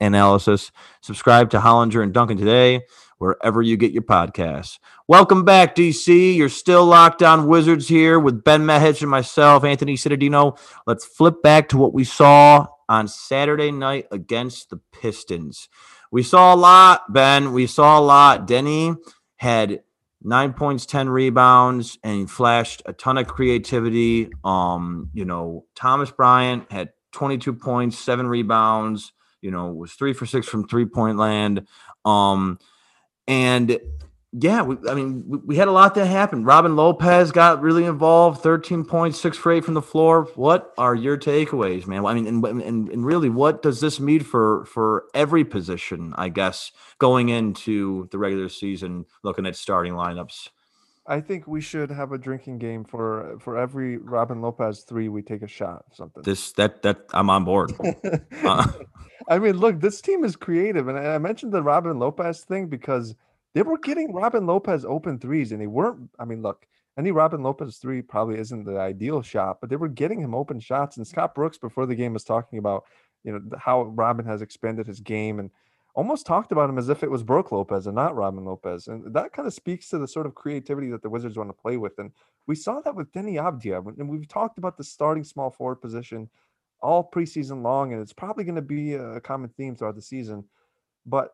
analysis. 0.00 0.72
Subscribe 1.02 1.50
to 1.50 1.60
Hollinger 1.60 2.02
and 2.02 2.12
Duncan 2.12 2.38
today 2.38 2.80
wherever 3.22 3.62
you 3.62 3.76
get 3.76 3.92
your 3.92 4.02
podcasts. 4.02 4.80
Welcome 5.06 5.44
back, 5.44 5.76
DC. 5.76 6.34
You're 6.34 6.48
still 6.48 6.84
locked 6.84 7.22
on 7.22 7.46
Wizards 7.46 7.86
here 7.86 8.18
with 8.18 8.42
Ben 8.42 8.62
Mehich 8.62 9.00
and 9.00 9.10
myself, 9.10 9.62
Anthony 9.62 9.94
Cittadino. 9.94 10.58
Let's 10.88 11.04
flip 11.04 11.40
back 11.40 11.68
to 11.68 11.78
what 11.78 11.94
we 11.94 12.02
saw 12.02 12.66
on 12.88 13.06
Saturday 13.06 13.70
night 13.70 14.08
against 14.10 14.70
the 14.70 14.80
Pistons. 14.90 15.68
We 16.10 16.24
saw 16.24 16.52
a 16.52 16.56
lot, 16.56 17.12
Ben. 17.12 17.52
We 17.52 17.68
saw 17.68 17.96
a 17.96 18.02
lot. 18.02 18.48
Deni 18.48 18.96
had 19.36 19.84
nine 20.20 20.52
points, 20.52 20.84
10 20.84 21.08
rebounds, 21.08 21.98
and 22.02 22.18
he 22.18 22.26
flashed 22.26 22.82
a 22.86 22.92
ton 22.92 23.18
of 23.18 23.28
creativity. 23.28 24.32
Um, 24.42 25.10
you 25.14 25.24
know, 25.24 25.66
Thomas 25.76 26.10
Bryant 26.10 26.72
had 26.72 26.88
22 27.12 27.54
points, 27.54 28.00
seven 28.00 28.26
rebounds, 28.26 29.12
you 29.40 29.52
know, 29.52 29.72
was 29.72 29.92
three 29.92 30.12
for 30.12 30.26
six 30.26 30.48
from 30.48 30.66
three 30.66 30.86
point 30.86 31.18
land. 31.18 31.68
Um, 32.04 32.58
and 33.26 33.78
yeah, 34.32 34.62
we, 34.62 34.76
I 34.88 34.94
mean, 34.94 35.24
we, 35.26 35.38
we, 35.38 35.56
had 35.56 35.68
a 35.68 35.72
lot 35.72 35.94
that 35.94 36.06
happened. 36.06 36.46
Robin 36.46 36.74
Lopez 36.74 37.32
got 37.32 37.60
really 37.60 37.84
involved, 37.84 38.40
13 38.40 38.84
points, 38.84 39.20
six 39.20 39.36
for 39.36 39.52
eight 39.52 39.64
from 39.64 39.74
the 39.74 39.82
floor. 39.82 40.24
What 40.36 40.72
are 40.78 40.94
your 40.94 41.18
takeaways, 41.18 41.86
man? 41.86 42.06
I 42.06 42.14
mean, 42.14 42.26
and, 42.26 42.42
and, 42.44 42.88
and 42.88 43.04
really, 43.04 43.28
what 43.28 43.60
does 43.60 43.80
this 43.80 44.00
mean 44.00 44.20
for, 44.20 44.64
for 44.64 45.04
every 45.12 45.44
position, 45.44 46.14
I 46.16 46.30
guess, 46.30 46.72
going 46.98 47.28
into 47.28 48.08
the 48.10 48.16
regular 48.16 48.48
season, 48.48 49.04
looking 49.22 49.44
at 49.44 49.54
starting 49.54 49.92
lineups? 49.92 50.48
I 51.06 51.20
think 51.20 51.46
we 51.46 51.60
should 51.60 51.90
have 51.90 52.12
a 52.12 52.18
drinking 52.18 52.58
game 52.58 52.84
for 52.84 53.36
for 53.40 53.58
every 53.58 53.96
Robin 53.96 54.40
Lopez 54.40 54.82
three. 54.82 55.08
We 55.08 55.22
take 55.22 55.42
a 55.42 55.48
shot, 55.48 55.84
something. 55.92 56.22
This 56.22 56.52
that 56.52 56.82
that 56.82 57.06
I'm 57.12 57.28
on 57.28 57.44
board. 57.44 57.72
uh, 58.44 58.66
I 59.28 59.38
mean, 59.38 59.56
look, 59.56 59.80
this 59.80 60.00
team 60.00 60.24
is 60.24 60.36
creative, 60.36 60.88
and 60.88 60.98
I 60.98 61.18
mentioned 61.18 61.52
the 61.52 61.62
Robin 61.62 61.98
Lopez 61.98 62.44
thing 62.44 62.68
because 62.68 63.14
they 63.54 63.62
were 63.62 63.78
getting 63.78 64.12
Robin 64.12 64.46
Lopez 64.46 64.84
open 64.84 65.18
threes, 65.18 65.52
and 65.52 65.60
they 65.60 65.66
weren't. 65.66 66.08
I 66.18 66.24
mean, 66.24 66.42
look, 66.42 66.66
any 66.96 67.10
Robin 67.10 67.42
Lopez 67.42 67.78
three 67.78 68.02
probably 68.02 68.38
isn't 68.38 68.64
the 68.64 68.78
ideal 68.78 69.22
shot, 69.22 69.60
but 69.60 69.70
they 69.70 69.76
were 69.76 69.88
getting 69.88 70.20
him 70.20 70.34
open 70.34 70.60
shots. 70.60 70.96
And 70.96 71.06
Scott 71.06 71.34
Brooks 71.34 71.58
before 71.58 71.86
the 71.86 71.94
game 71.94 72.12
was 72.12 72.24
talking 72.24 72.58
about, 72.58 72.84
you 73.24 73.32
know, 73.32 73.40
how 73.58 73.82
Robin 73.82 74.26
has 74.26 74.42
expanded 74.42 74.86
his 74.86 75.00
game 75.00 75.38
and 75.38 75.50
almost 75.94 76.26
talked 76.26 76.52
about 76.52 76.70
him 76.70 76.78
as 76.78 76.88
if 76.88 77.02
it 77.02 77.10
was 77.10 77.22
Brook 77.22 77.52
Lopez 77.52 77.86
and 77.86 77.96
not 77.96 78.16
Robin 78.16 78.44
Lopez. 78.44 78.88
And 78.88 79.12
that 79.14 79.32
kind 79.32 79.46
of 79.46 79.54
speaks 79.54 79.88
to 79.88 79.98
the 79.98 80.08
sort 80.08 80.26
of 80.26 80.34
creativity 80.34 80.90
that 80.90 81.02
the 81.02 81.10
Wizards 81.10 81.36
want 81.36 81.50
to 81.50 81.54
play 81.54 81.76
with. 81.76 81.98
And 81.98 82.12
we 82.46 82.54
saw 82.54 82.80
that 82.80 82.94
with 82.94 83.12
Deni 83.12 83.34
Avdija. 83.34 83.98
And 83.98 84.08
we've 84.08 84.28
talked 84.28 84.58
about 84.58 84.76
the 84.76 84.84
starting 84.84 85.24
small 85.24 85.50
forward 85.50 85.76
position 85.76 86.28
all 86.80 87.08
preseason 87.08 87.62
long, 87.62 87.92
and 87.92 88.02
it's 88.02 88.12
probably 88.12 88.44
going 88.44 88.56
to 88.56 88.62
be 88.62 88.94
a 88.94 89.20
common 89.20 89.50
theme 89.56 89.76
throughout 89.76 89.94
the 89.94 90.02
season. 90.02 90.44
But 91.06 91.30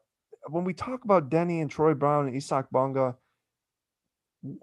when 0.49 0.65
we 0.65 0.75
talk 0.75 1.05
about 1.05 1.31
Deni 1.31 1.63
and 1.63 1.71
Troy 1.71 1.95
Brown 1.95 2.27
and 2.27 2.37
Isaac 2.37 2.67
Bonga, 2.71 3.17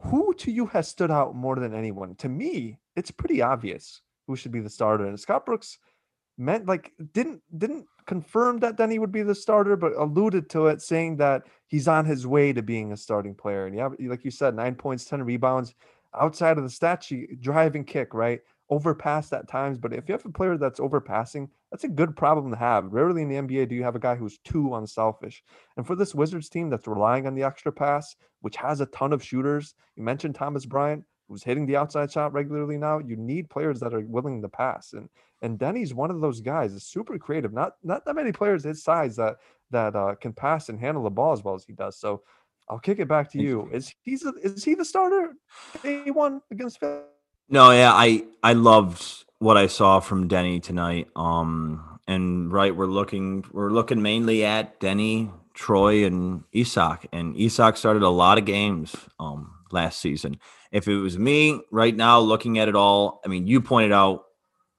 who 0.03 0.33
to 0.35 0.51
you 0.51 0.67
has 0.67 0.87
stood 0.87 1.11
out 1.11 1.35
more 1.35 1.55
than 1.55 1.73
anyone? 1.73 2.15
To 2.17 2.29
me, 2.29 2.79
it's 2.95 3.11
pretty 3.11 3.41
obvious 3.41 4.01
who 4.27 4.35
should 4.35 4.51
be 4.51 4.61
the 4.61 4.69
starter. 4.69 5.05
And 5.07 5.19
Scott 5.19 5.45
Brooks 5.45 5.79
meant 6.37 6.65
like 6.65 6.91
didn't 7.13 7.41
didn't 7.57 7.85
confirm 8.05 8.59
that 8.59 8.77
Deni 8.77 8.99
would 8.99 9.11
be 9.11 9.23
the 9.23 9.35
starter, 9.35 9.75
but 9.75 9.93
alluded 9.93 10.49
to 10.51 10.67
it, 10.67 10.81
saying 10.81 11.17
that 11.17 11.43
he's 11.67 11.87
on 11.87 12.05
his 12.05 12.27
way 12.27 12.53
to 12.53 12.61
being 12.61 12.91
a 12.91 12.97
starting 12.97 13.33
player. 13.33 13.65
And 13.65 13.75
yeah, 13.75 13.89
like 13.99 14.23
you 14.23 14.31
said, 14.31 14.55
nine 14.55 14.75
points, 14.75 15.05
ten 15.05 15.23
rebounds, 15.23 15.73
outside 16.13 16.57
of 16.57 16.63
the 16.63 16.69
stat 16.69 17.03
sheet, 17.03 17.41
drive 17.41 17.75
and 17.75 17.85
kick, 17.87 18.13
right? 18.13 18.41
overpassed 18.71 19.33
at 19.33 19.47
times, 19.47 19.77
but 19.77 19.93
if 19.93 20.07
you 20.07 20.13
have 20.13 20.25
a 20.25 20.29
player 20.29 20.57
that's 20.57 20.79
overpassing, 20.79 21.47
that's 21.71 21.83
a 21.83 21.89
good 21.89 22.15
problem 22.15 22.51
to 22.51 22.57
have. 22.57 22.91
Rarely 22.91 23.21
in 23.21 23.29
the 23.29 23.35
NBA 23.35 23.69
do 23.69 23.75
you 23.75 23.83
have 23.83 23.95
a 23.95 23.99
guy 23.99 24.15
who's 24.15 24.39
too 24.39 24.75
unselfish. 24.75 25.43
And 25.77 25.85
for 25.85 25.95
this 25.95 26.15
Wizards 26.15 26.49
team 26.49 26.69
that's 26.69 26.87
relying 26.87 27.27
on 27.27 27.35
the 27.35 27.43
extra 27.43 27.71
pass, 27.71 28.15
which 28.41 28.55
has 28.57 28.81
a 28.81 28.87
ton 28.87 29.13
of 29.13 29.23
shooters, 29.23 29.75
you 29.95 30.03
mentioned 30.03 30.35
Thomas 30.35 30.65
Bryant, 30.65 31.03
who's 31.27 31.43
hitting 31.43 31.65
the 31.65 31.75
outside 31.75 32.11
shot 32.11 32.33
regularly 32.33 32.77
now. 32.77 32.99
You 32.99 33.15
need 33.15 33.49
players 33.49 33.79
that 33.79 33.93
are 33.93 34.01
willing 34.01 34.41
to 34.41 34.49
pass. 34.49 34.93
And 34.93 35.09
and 35.41 35.59
Deni's 35.59 35.93
one 35.93 36.11
of 36.11 36.21
those 36.21 36.41
guys. 36.41 36.73
Is 36.73 36.83
super 36.83 37.17
creative. 37.17 37.53
Not 37.53 37.75
not 37.83 38.05
that 38.05 38.15
many 38.15 38.31
players 38.31 38.63
his 38.63 38.83
size 38.83 39.15
that 39.17 39.37
that 39.71 39.95
uh, 39.95 40.15
can 40.15 40.33
pass 40.33 40.69
and 40.69 40.79
handle 40.79 41.03
the 41.03 41.09
ball 41.09 41.33
as 41.33 41.43
well 41.43 41.55
as 41.55 41.65
he 41.65 41.73
does. 41.73 41.97
So 41.97 42.21
I'll 42.69 42.79
kick 42.79 42.99
it 42.99 43.07
back 43.07 43.31
to 43.31 43.41
you. 43.41 43.69
Is 43.71 43.93
he's 44.01 44.25
a, 44.25 44.33
is 44.41 44.63
he 44.63 44.75
the 44.75 44.85
starter 44.85 45.33
day 45.83 46.09
one 46.11 46.41
against 46.51 46.79
Philly? 46.79 47.01
No, 47.49 47.71
yeah, 47.71 47.91
I 47.93 48.23
I 48.43 48.53
loved 48.53 49.25
what 49.39 49.57
I 49.57 49.67
saw 49.67 49.99
from 49.99 50.27
Deni 50.27 50.61
tonight. 50.61 51.07
Um, 51.15 51.99
and 52.07 52.51
right, 52.51 52.75
we're 52.75 52.87
looking 52.87 53.45
we're 53.51 53.71
looking 53.71 54.01
mainly 54.01 54.45
at 54.45 54.79
Deni, 54.79 55.31
Troy, 55.53 56.05
and 56.05 56.43
Isaac. 56.55 57.07
And 57.11 57.35
Isaac 57.39 57.77
started 57.77 58.03
a 58.03 58.09
lot 58.09 58.37
of 58.37 58.45
games 58.45 58.95
um 59.19 59.51
last 59.71 59.99
season. 59.99 60.39
If 60.75 60.89
it 60.89 60.97
was 60.97 61.17
me 61.17 61.61
right 61.71 61.95
now 61.95 62.19
looking 62.19 62.59
at 62.59 62.67
it 62.67 62.75
all, 62.75 63.21
I 63.23 63.29
mean, 63.29 63.47
you 63.47 63.61
pointed 63.61 63.93
out 63.93 64.25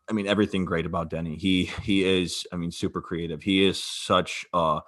I 0.08 0.12
mean 0.12 0.26
everything 0.26 0.64
great 0.64 0.86
about 0.86 1.10
Deni. 1.10 1.36
He 1.38 1.70
he 1.82 2.04
is 2.04 2.46
I 2.52 2.56
mean 2.56 2.70
super 2.70 3.00
creative. 3.00 3.42
He 3.42 3.64
is 3.64 3.82
such 3.82 4.44
uh 4.52 4.80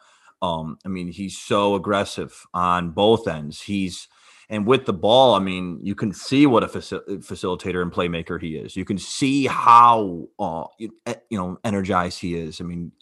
um 0.42 0.78
I 0.84 0.88
mean 0.88 1.08
he's 1.08 1.38
so 1.38 1.74
aggressive 1.74 2.46
on 2.52 2.90
both 2.90 3.26
ends. 3.26 3.62
He's 3.62 4.06
and 4.50 4.66
with 4.66 4.86
the 4.86 4.92
ball, 4.92 5.34
I 5.34 5.40
mean, 5.40 5.80
you 5.82 5.94
can 5.94 6.12
see 6.12 6.46
what 6.46 6.64
a 6.64 6.68
facil- 6.68 7.04
facilitator 7.18 7.82
and 7.82 7.92
playmaker 7.92 8.40
he 8.40 8.56
is. 8.56 8.76
You 8.76 8.84
can 8.84 8.96
see 8.96 9.46
how 9.46 10.28
uh, 10.38 10.64
you, 10.78 10.90
you 11.28 11.38
know 11.38 11.58
energized 11.64 12.20
he 12.20 12.34
is. 12.34 12.60
I 12.60 12.64
mean, 12.64 12.92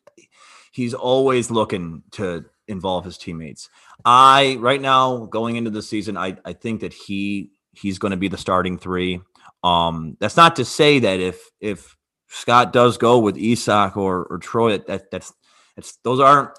he's 0.72 0.94
always 0.94 1.50
looking 1.50 2.02
to 2.12 2.44
involve 2.68 3.04
his 3.04 3.16
teammates. 3.16 3.68
I 4.04 4.56
right 4.60 4.80
now 4.80 5.26
going 5.26 5.56
into 5.56 5.70
the 5.70 5.82
season, 5.82 6.16
I 6.16 6.36
I 6.44 6.52
think 6.52 6.80
that 6.80 6.92
he 6.92 7.52
he's 7.76 7.98
going 7.98 8.10
to 8.10 8.16
be 8.16 8.28
the 8.28 8.38
starting 8.38 8.78
three. 8.78 9.20
Um, 9.62 10.16
that's 10.20 10.36
not 10.36 10.56
to 10.56 10.64
say 10.64 10.98
that 11.00 11.20
if 11.20 11.50
if 11.60 11.96
Scott 12.28 12.72
does 12.72 12.98
go 12.98 13.18
with 13.18 13.36
Isaac 13.36 13.96
or 13.96 14.24
or 14.24 14.38
Troy, 14.38 14.78
that 14.78 15.10
that's 15.10 15.32
it's 15.76 15.96
those 16.04 16.20
aren't 16.20 16.50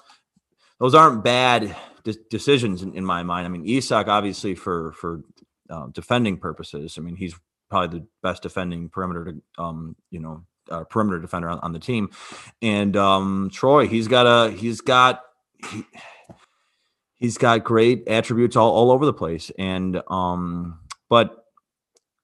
those 0.78 0.94
aren't 0.94 1.24
bad 1.24 1.74
de- 2.04 2.14
decisions 2.30 2.82
in, 2.82 2.94
in, 2.94 3.04
my 3.04 3.22
mind. 3.22 3.46
I 3.46 3.48
mean, 3.48 3.68
Isaac 3.68 4.08
obviously 4.08 4.54
for 4.54 4.92
for 4.92 5.22
uh, 5.70 5.88
defending 5.92 6.38
purposes. 6.38 6.96
I 6.98 7.00
mean, 7.00 7.16
he's 7.16 7.34
probably 7.68 8.00
the 8.00 8.06
best 8.22 8.42
defending 8.42 8.88
perimeter 8.88 9.24
to 9.24 9.62
um, 9.62 9.96
you 10.10 10.20
know 10.20 10.44
uh, 10.70 10.84
perimeter 10.84 11.18
defender 11.18 11.48
on, 11.48 11.58
on, 11.60 11.72
the 11.72 11.78
team, 11.78 12.10
and 12.62 12.96
um, 12.96 13.50
Troy 13.52 13.86
he's 13.86 14.08
got 14.08 14.26
a 14.26 14.50
he's 14.50 14.80
got. 14.80 15.22
He, 15.70 15.84
he's 17.18 17.36
got 17.36 17.64
great 17.64 18.06
attributes 18.06 18.54
all, 18.56 18.70
all 18.70 18.92
over 18.92 19.04
the 19.04 19.12
place 19.12 19.50
and 19.58 20.00
um 20.08 20.78
but 21.08 21.44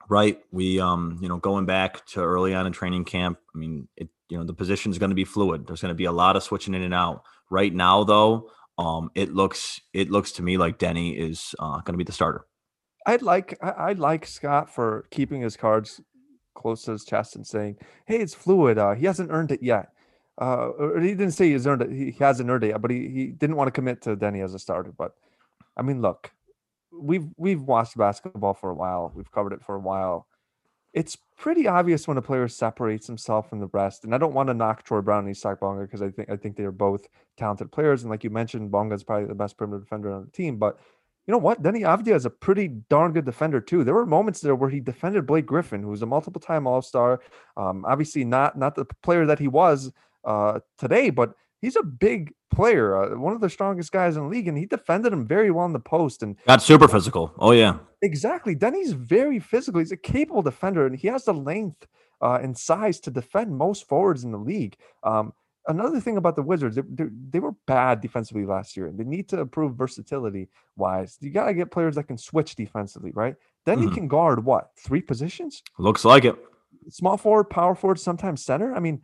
right 0.08 0.40
we 0.52 0.80
um 0.80 1.18
you 1.22 1.28
know 1.28 1.38
going 1.38 1.64
back 1.64 2.04
to 2.06 2.20
early 2.20 2.54
on 2.54 2.66
in 2.66 2.72
training 2.72 3.04
camp 3.04 3.38
i 3.54 3.58
mean 3.58 3.88
it 3.96 4.08
you 4.28 4.38
know 4.38 4.44
the 4.44 4.54
position 4.54 4.90
is 4.90 4.98
going 4.98 5.10
to 5.10 5.14
be 5.14 5.24
fluid. 5.24 5.66
There's 5.66 5.80
going 5.80 5.90
to 5.90 5.94
be 5.94 6.06
a 6.06 6.12
lot 6.12 6.36
of 6.36 6.42
switching 6.42 6.74
in 6.74 6.82
and 6.82 6.94
out. 6.94 7.22
Right 7.50 7.72
now 7.72 8.04
though 8.04 8.50
um 8.78 9.10
it 9.14 9.32
looks 9.32 9.80
it 9.92 10.10
looks 10.10 10.32
to 10.32 10.42
me 10.42 10.56
like 10.56 10.78
deni 10.78 11.16
is 11.16 11.54
uh, 11.60 11.80
going 11.82 11.94
to 11.94 11.98
be 11.98 12.04
the 12.04 12.12
starter. 12.12 12.44
I'd 13.06 13.22
like 13.22 13.58
i'd 13.62 13.98
like 13.98 14.26
scott 14.26 14.74
for 14.74 15.06
keeping 15.10 15.42
his 15.42 15.56
cards 15.56 16.00
close 16.54 16.82
to 16.82 16.92
his 16.92 17.04
chest 17.04 17.36
and 17.36 17.46
saying 17.46 17.76
hey 18.06 18.16
it's 18.16 18.34
fluid 18.34 18.78
uh 18.78 18.94
he 18.94 19.06
hasn't 19.06 19.30
earned 19.30 19.52
it 19.52 19.62
yet. 19.62 19.90
Uh 20.40 20.70
or 20.78 21.00
he 21.00 21.10
didn't 21.10 21.32
say 21.32 21.50
he's 21.50 21.66
earned 21.66 21.82
it 21.82 21.92
he 21.92 22.16
hasn't 22.18 22.50
earned 22.50 22.64
it 22.64 22.68
yet 22.68 22.82
but 22.82 22.90
he, 22.90 23.08
he 23.08 23.26
didn't 23.26 23.56
want 23.56 23.68
to 23.68 23.72
commit 23.72 24.02
to 24.02 24.16
deni 24.16 24.42
as 24.42 24.54
a 24.54 24.58
starter 24.58 24.90
but 24.90 25.12
i 25.76 25.82
mean 25.82 26.00
look 26.00 26.32
we've 27.00 27.28
we've 27.36 27.62
watched 27.62 27.96
basketball 27.96 28.54
for 28.54 28.70
a 28.70 28.74
while. 28.74 29.12
We've 29.14 29.30
covered 29.30 29.52
it 29.52 29.62
for 29.62 29.74
a 29.74 29.80
while. 29.80 30.26
It's 30.92 31.16
pretty 31.36 31.66
obvious 31.66 32.06
when 32.06 32.16
a 32.16 32.22
player 32.22 32.46
separates 32.46 33.06
himself 33.06 33.50
from 33.50 33.58
the 33.58 33.68
rest. 33.72 34.04
And 34.04 34.14
I 34.14 34.18
don't 34.18 34.34
want 34.34 34.48
to 34.48 34.54
knock 34.54 34.84
Troy 34.84 35.00
Brown 35.00 35.26
and 35.26 35.30
Isaac 35.30 35.60
Bonga 35.60 35.82
because 35.82 36.02
I 36.02 36.10
think 36.10 36.30
I 36.30 36.36
think 36.36 36.56
they 36.56 36.64
are 36.64 36.72
both 36.72 37.08
talented 37.36 37.72
players. 37.72 38.02
And 38.02 38.10
like 38.10 38.24
you 38.24 38.30
mentioned, 38.30 38.70
Bonga 38.70 38.94
is 38.94 39.02
probably 39.02 39.26
the 39.26 39.34
best 39.34 39.56
perimeter 39.56 39.80
defender 39.80 40.12
on 40.12 40.24
the 40.24 40.30
team. 40.30 40.56
But 40.56 40.78
you 41.26 41.32
know 41.32 41.38
what? 41.38 41.62
Deni 41.62 41.80
Avdija 41.80 42.14
is 42.14 42.26
a 42.26 42.30
pretty 42.30 42.68
darn 42.90 43.12
good 43.12 43.24
defender 43.24 43.60
too. 43.60 43.82
There 43.82 43.94
were 43.94 44.06
moments 44.06 44.40
there 44.40 44.54
where 44.54 44.70
he 44.70 44.80
defended 44.80 45.26
Blake 45.26 45.46
Griffin, 45.46 45.82
who's 45.82 46.02
a 46.02 46.06
multiple 46.06 46.40
time 46.40 46.66
All 46.66 46.82
Star. 46.82 47.20
Um, 47.56 47.84
obviously 47.86 48.24
not 48.24 48.58
not 48.58 48.74
the 48.74 48.84
player 49.02 49.26
that 49.26 49.38
he 49.38 49.48
was 49.48 49.90
uh, 50.24 50.60
today, 50.78 51.10
but 51.10 51.34
he's 51.64 51.76
a 51.76 51.82
big 51.82 52.32
player, 52.52 52.96
uh, 52.96 53.18
one 53.18 53.34
of 53.34 53.40
the 53.40 53.50
strongest 53.50 53.90
guys 53.90 54.16
in 54.16 54.24
the 54.24 54.28
league, 54.28 54.48
and 54.48 54.56
he 54.56 54.66
defended 54.66 55.12
him 55.12 55.26
very 55.26 55.50
well 55.50 55.66
in 55.66 55.72
the 55.72 55.80
post 55.80 56.22
and 56.22 56.36
got 56.46 56.62
super 56.62 56.88
physical. 56.88 57.32
Oh 57.38 57.52
yeah, 57.52 57.78
exactly. 58.02 58.54
Deni's 58.54 58.92
very 58.92 59.40
physical. 59.40 59.80
He's 59.80 59.92
a 59.92 59.96
capable 59.96 60.42
defender, 60.42 60.86
and 60.86 60.96
he 60.96 61.08
has 61.08 61.24
the 61.24 61.34
length 61.34 61.86
uh, 62.20 62.38
and 62.42 62.56
size 62.56 63.00
to 63.00 63.10
defend 63.10 63.56
most 63.56 63.88
forwards 63.88 64.24
in 64.24 64.32
the 64.32 64.38
league. 64.38 64.76
Um, 65.02 65.32
another 65.66 66.00
thing 66.00 66.16
about 66.16 66.36
the 66.36 66.42
Wizards, 66.42 66.76
they, 66.76 67.06
they, 67.30 67.40
were 67.40 67.52
bad 67.66 68.00
defensively 68.00 68.44
last 68.44 68.76
year, 68.76 68.86
and 68.86 68.98
they 68.98 69.04
need 69.04 69.28
to 69.30 69.40
improve 69.40 69.76
versatility 69.76 70.48
wise. 70.76 71.18
You 71.20 71.30
got 71.30 71.46
to 71.46 71.54
get 71.54 71.70
players 71.70 71.96
that 71.96 72.04
can 72.04 72.18
switch 72.18 72.54
defensively, 72.54 73.10
right? 73.12 73.34
Then 73.64 73.80
mm-hmm. 73.80 73.94
can 73.94 74.08
guard 74.08 74.44
what 74.44 74.70
three 74.78 75.00
positions? 75.00 75.62
Looks 75.78 76.04
like 76.04 76.24
it. 76.24 76.36
Small 76.90 77.16
forward, 77.16 77.44
power 77.44 77.74
forward, 77.74 77.98
sometimes 77.98 78.44
center. 78.44 78.74
I 78.74 78.80
mean, 78.80 79.00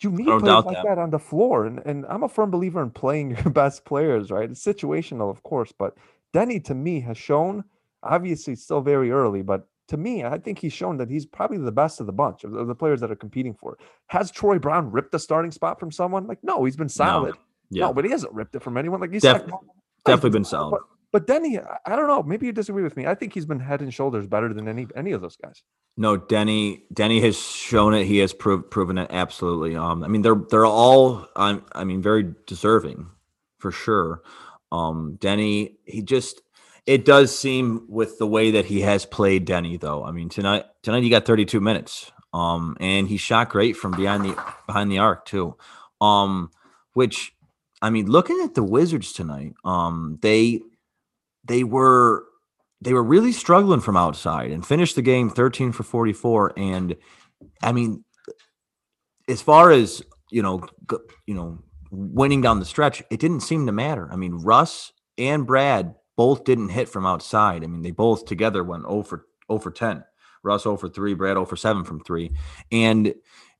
you 0.00 0.10
need 0.10 0.26
players 0.26 0.42
like 0.42 0.76
that. 0.76 0.84
that. 0.84 0.98
on 0.98 1.10
the 1.10 1.18
floor. 1.18 1.66
And, 1.66 1.80
and 1.84 2.06
I'm 2.08 2.22
a 2.22 2.28
firm 2.28 2.50
believer 2.50 2.82
in 2.82 2.90
playing 2.90 3.30
your 3.44 3.50
best 3.50 3.84
players, 3.84 4.30
right? 4.30 4.50
It's 4.50 4.64
situational, 4.64 5.30
of 5.30 5.42
course, 5.42 5.72
but 5.76 5.96
Deni 6.34 6.62
to 6.64 6.74
me 6.74 7.00
has 7.00 7.18
shown, 7.18 7.64
obviously 8.02 8.54
still 8.54 8.80
very 8.80 9.10
early, 9.10 9.42
but 9.42 9.66
to 9.88 9.96
me, 9.96 10.22
I 10.22 10.38
think 10.38 10.58
he's 10.58 10.72
shown 10.72 10.98
that 10.98 11.08
he's 11.08 11.24
probably 11.24 11.58
the 11.58 11.72
best 11.72 11.98
of 12.00 12.06
the 12.06 12.12
bunch 12.12 12.44
of 12.44 12.66
the 12.66 12.74
players 12.74 13.00
that 13.00 13.10
are 13.10 13.16
competing 13.16 13.54
for. 13.54 13.72
It. 13.72 13.78
Has 14.08 14.30
Troy 14.30 14.58
Brown 14.58 14.90
ripped 14.90 15.12
the 15.12 15.18
starting 15.18 15.50
spot 15.50 15.80
from 15.80 15.90
someone? 15.90 16.26
Like, 16.26 16.38
no, 16.42 16.64
he's 16.64 16.76
been 16.76 16.90
solid. 16.90 17.34
No, 17.34 17.40
yeah. 17.70 17.86
no 17.86 17.94
but 17.94 18.04
he 18.04 18.10
hasn't 18.10 18.32
ripped 18.34 18.54
it 18.54 18.62
from 18.62 18.76
anyone. 18.76 19.00
Like 19.00 19.12
he's 19.12 19.22
Def- 19.22 19.46
like, 19.46 19.60
definitely 20.04 20.30
been 20.30 20.44
solid. 20.44 20.82
But, 21.12 21.26
Deni, 21.26 21.64
I 21.86 21.96
don't 21.96 22.08
know. 22.08 22.22
Maybe 22.22 22.46
you 22.46 22.52
disagree 22.52 22.82
with 22.82 22.96
me. 22.96 23.06
I 23.06 23.14
think 23.14 23.34
he's 23.34 23.46
been 23.46 23.60
head 23.60 23.80
and 23.80 23.92
shoulders 23.92 24.26
better 24.26 24.52
than 24.52 24.68
any 24.68 24.86
any 24.94 25.12
of 25.12 25.20
those 25.22 25.36
guys. 25.36 25.62
No, 25.96 26.18
Deni. 26.18 26.82
Deni 26.94 27.22
has 27.22 27.38
shown 27.38 27.94
it. 27.94 28.04
He 28.04 28.18
has 28.18 28.32
prov- 28.32 28.70
proven 28.70 28.98
it 28.98 29.08
absolutely. 29.10 29.76
Um, 29.76 30.04
I 30.04 30.08
mean, 30.08 30.22
they're 30.22 30.40
they're 30.50 30.66
all. 30.66 31.26
I 31.36 31.84
mean, 31.84 32.02
very 32.02 32.34
deserving, 32.46 33.08
for 33.58 33.72
sure. 33.72 34.22
Um, 34.72 35.18
Deni. 35.20 35.76
He 35.84 36.02
just. 36.02 36.42
It 36.86 37.04
does 37.04 37.36
seem 37.38 37.84
with 37.88 38.18
the 38.18 38.26
way 38.26 38.50
that 38.52 38.64
he 38.64 38.80
has 38.80 39.04
played 39.04 39.46
Deni, 39.46 39.78
though. 39.78 40.04
I 40.04 40.12
mean, 40.12 40.28
tonight 40.28 40.64
tonight 40.82 41.02
he 41.02 41.10
got 41.10 41.26
32 41.26 41.60
minutes. 41.60 42.12
Um, 42.32 42.76
and 42.80 43.08
he 43.08 43.16
shot 43.16 43.48
great 43.48 43.76
from 43.76 43.92
behind 43.92 44.24
the 44.24 44.36
behind 44.66 44.90
the 44.90 44.98
arc 44.98 45.24
too. 45.24 45.56
Um, 46.00 46.50
which 46.92 47.32
I 47.80 47.90
mean, 47.90 48.06
looking 48.10 48.40
at 48.44 48.54
the 48.54 48.62
Wizards 48.62 49.12
tonight, 49.12 49.54
um, 49.64 50.18
they 50.22 50.60
they 51.48 51.64
were 51.64 52.24
they 52.80 52.92
were 52.92 53.02
really 53.02 53.32
struggling 53.32 53.80
from 53.80 53.96
outside 53.96 54.50
and 54.50 54.64
finished 54.64 54.94
the 54.94 55.02
game 55.02 55.28
13 55.28 55.72
for 55.72 55.82
44 55.82 56.52
and 56.56 56.96
i 57.62 57.72
mean 57.72 58.04
as 59.28 59.42
far 59.42 59.70
as 59.70 60.02
you 60.30 60.42
know 60.42 60.62
you 61.26 61.34
know 61.34 61.58
winning 61.90 62.40
down 62.40 62.60
the 62.60 62.64
stretch 62.64 63.02
it 63.10 63.18
didn't 63.20 63.40
seem 63.40 63.66
to 63.66 63.72
matter 63.72 64.08
i 64.12 64.16
mean 64.16 64.34
russ 64.34 64.92
and 65.16 65.46
brad 65.46 65.94
both 66.16 66.44
didn't 66.44 66.68
hit 66.68 66.88
from 66.88 67.06
outside 67.06 67.64
i 67.64 67.66
mean 67.66 67.82
they 67.82 67.90
both 67.90 68.26
together 68.26 68.62
went 68.62 68.84
oh 68.86 68.98
over 68.98 69.26
over 69.48 69.70
10 69.70 70.04
russ 70.44 70.66
oh 70.66 70.72
over 70.72 70.88
3 70.88 71.14
brad 71.14 71.36
over 71.36 71.56
7 71.56 71.84
from 71.84 72.00
3 72.00 72.30
and 72.70 73.14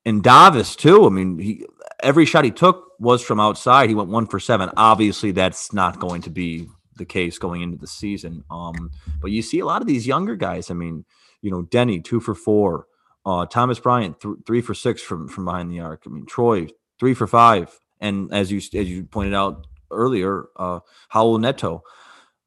and 0.04 0.22
Davis 0.22 0.74
too. 0.74 1.04
I 1.06 1.10
mean, 1.10 1.38
he 1.38 1.66
every 2.02 2.24
shot 2.24 2.44
he 2.44 2.50
took 2.50 2.92
was 2.98 3.22
from 3.22 3.40
outside. 3.40 3.88
He 3.88 3.94
went 3.94 4.08
one 4.08 4.26
for 4.26 4.40
seven. 4.40 4.70
Obviously, 4.76 5.32
that's 5.32 5.72
not 5.72 6.00
going 6.00 6.22
to 6.22 6.30
be 6.30 6.68
the 6.98 7.04
case 7.04 7.38
going 7.38 7.62
into 7.62 7.78
the 7.78 7.86
season. 7.86 8.44
Um, 8.50 8.90
but 9.20 9.30
you 9.30 9.42
see 9.42 9.60
a 9.60 9.66
lot 9.66 9.80
of 9.80 9.88
these 9.88 10.06
younger 10.06 10.36
guys. 10.36 10.70
I 10.70 10.74
mean, 10.74 11.04
you 11.40 11.50
know, 11.50 11.62
Deni 11.62 12.04
two 12.04 12.20
for 12.20 12.34
four, 12.34 12.86
uh, 13.24 13.46
Thomas 13.46 13.78
Bryant 13.80 14.20
th- 14.20 14.36
three 14.46 14.60
for 14.60 14.74
six 14.74 15.02
from 15.02 15.28
from 15.28 15.44
behind 15.44 15.70
the 15.70 15.80
arc. 15.80 16.02
I 16.06 16.10
mean, 16.10 16.26
Troy 16.26 16.68
three 17.00 17.14
for 17.14 17.26
five, 17.26 17.80
and 18.00 18.32
as 18.32 18.52
you 18.52 18.58
as 18.58 18.88
you 18.88 19.04
pointed 19.04 19.34
out 19.34 19.66
earlier, 19.90 20.46
uh, 20.56 20.80
Raul 21.12 21.40
Neto. 21.40 21.82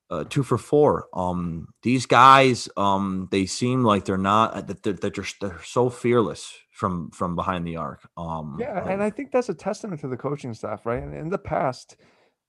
Uh, 0.09 0.25
two 0.25 0.43
for 0.43 0.57
four. 0.57 1.07
Um, 1.13 1.69
these 1.83 2.05
guys, 2.05 2.67
um, 2.75 3.29
they 3.31 3.45
seem 3.45 3.85
like 3.85 4.03
they're 4.03 4.17
not 4.17 4.67
that 4.67 4.83
they're, 4.83 4.91
that 4.91 5.15
they're, 5.15 5.25
they're 5.39 5.63
so 5.63 5.89
fearless 5.89 6.53
from 6.69 7.11
from 7.11 7.33
behind 7.33 7.65
the 7.65 7.77
arc. 7.77 8.01
Um, 8.17 8.57
yeah, 8.59 8.89
and 8.89 9.01
I 9.01 9.09
think 9.09 9.31
that's 9.31 9.47
a 9.47 9.53
testament 9.53 10.01
to 10.01 10.09
the 10.09 10.17
coaching 10.17 10.53
staff, 10.53 10.85
right? 10.85 11.01
And 11.01 11.15
in 11.15 11.29
the 11.29 11.37
past, 11.37 11.95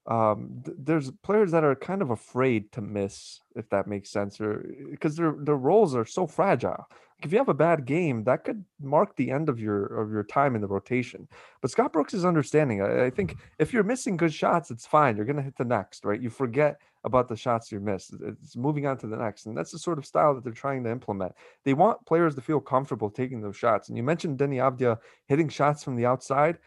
um 0.06 0.62
th- 0.64 0.76
there's 0.80 1.10
players 1.22 1.52
that 1.52 1.62
are 1.62 1.76
kind 1.76 2.02
of 2.02 2.10
afraid 2.10 2.72
to 2.72 2.80
miss 2.80 3.40
if 3.54 3.68
that 3.68 3.86
makes 3.86 4.10
sense 4.10 4.40
or 4.40 4.66
because 4.90 5.16
their 5.16 5.34
their 5.38 5.56
roles 5.56 5.94
are 5.94 6.04
so 6.04 6.26
fragile. 6.26 6.88
If 7.22 7.30
you 7.30 7.38
have 7.38 7.48
a 7.48 7.54
bad 7.54 7.84
game 7.84 8.24
that 8.24 8.42
could 8.42 8.64
mark 8.80 9.14
the 9.14 9.30
end 9.30 9.48
of 9.48 9.60
your 9.60 9.84
of 9.84 10.10
your 10.10 10.24
time 10.24 10.56
in 10.56 10.60
the 10.60 10.66
rotation. 10.66 11.28
But 11.60 11.70
scott 11.70 11.92
brooks 11.92 12.14
is 12.14 12.24
understanding 12.24 12.82
I, 12.82 13.04
I 13.04 13.10
think 13.10 13.36
if 13.60 13.72
you're 13.72 13.84
missing 13.84 14.16
good 14.16 14.34
shots 14.34 14.72
it's 14.72 14.86
fine 14.86 15.16
you're 15.16 15.26
to 15.26 15.40
hit 15.42 15.56
the 15.56 15.64
next 15.64 16.04
right? 16.04 16.20
You 16.20 16.30
forget 16.30 16.80
about 17.04 17.28
the 17.28 17.36
shots 17.36 17.70
you 17.70 17.78
missed 17.78 18.14
it's 18.20 18.56
moving 18.56 18.86
on 18.86 18.98
to 18.98 19.06
the 19.06 19.16
next 19.16 19.46
and 19.46 19.56
that's 19.56 19.70
the 19.70 19.78
sort 19.78 19.98
of 19.98 20.06
style 20.06 20.34
that 20.34 20.42
they're 20.42 20.52
trying 20.52 20.82
to 20.82 20.90
implement. 20.90 21.32
They 21.64 21.74
want 21.74 22.04
players 22.06 22.34
to 22.34 22.40
feel 22.40 22.60
comfortable 22.60 23.08
taking 23.08 23.40
those 23.40 23.56
shots 23.56 23.88
and 23.88 23.96
you 23.96 24.02
mentioned 24.02 24.38
Deni 24.38 24.56
Avdija 24.56 24.98
hitting 25.28 25.48
shots 25.48 25.84
from 25.84 25.94
the 25.94 26.06
outside 26.06 26.58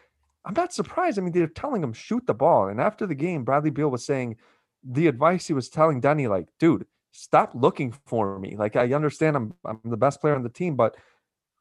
I'm 0.45 0.53
not 0.53 0.73
surprised. 0.73 1.17
I 1.17 1.21
mean, 1.21 1.34
they're 1.34 1.47
telling 1.47 1.84
him 1.84 1.93
shoot 1.93 2.25
the 2.27 2.34
ball. 2.34 2.67
And 2.67 2.79
after 2.79 3.08
the 3.08 3.15
game, 3.15 3.43
Bradley 3.43 3.71
Beal 3.71 3.89
was 3.89 4.05
saying 4.05 4.38
the 4.84 5.08
advice 5.08 5.47
he 5.47 5.53
was 5.53 5.69
telling 5.69 6.01
Deni, 6.01 6.29
like, 6.29 6.47
dude, 6.60 6.86
stop 7.12 7.51
looking 7.55 7.93
for 8.05 8.39
me. 8.39 8.55
Like, 8.55 8.75
I 8.75 8.93
understand 8.93 9.36
I'm 9.36 9.53
I'm 9.65 9.79
the 9.84 9.97
best 9.97 10.21
player 10.21 10.36
on 10.36 10.43
the 10.43 10.49
team, 10.49 10.75
but 10.75 10.95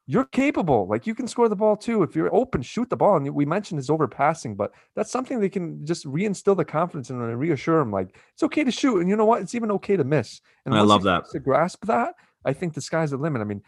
you're 0.07 0.25
capable. 0.25 0.87
Like 0.87 1.07
you 1.07 1.15
can 1.15 1.27
score 1.27 1.49
the 1.49 1.55
ball 1.55 1.75
too. 1.75 2.03
If 2.03 2.15
you're 2.15 2.33
open, 2.33 2.61
shoot 2.61 2.89
the 2.89 2.95
ball. 2.95 3.17
And 3.17 3.27
we 3.33 3.45
mentioned 3.45 3.79
his 3.79 3.89
overpassing, 3.89 4.55
but 4.55 4.71
that's 4.95 5.11
something 5.11 5.39
they 5.39 5.49
can 5.49 5.85
just 5.85 6.05
reinstill 6.05 6.55
the 6.55 6.65
confidence 6.65 7.09
in 7.09 7.19
and 7.19 7.39
reassure 7.39 7.79
him. 7.79 7.91
Like 7.91 8.15
it's 8.33 8.43
okay 8.43 8.63
to 8.63 8.71
shoot, 8.71 8.99
and 8.99 9.09
you 9.09 9.15
know 9.15 9.25
what? 9.25 9.41
It's 9.41 9.55
even 9.55 9.71
okay 9.71 9.97
to 9.97 10.03
miss. 10.03 10.41
And 10.65 10.75
I 10.75 10.81
love 10.81 11.03
that 11.03 11.23
to 11.31 11.39
grasp 11.39 11.85
that. 11.85 12.15
I 12.43 12.53
think 12.53 12.75
the 12.75 12.81
sky's 12.81 13.11
the 13.11 13.17
limit. 13.17 13.41
I 13.41 13.45
mean, 13.45 13.63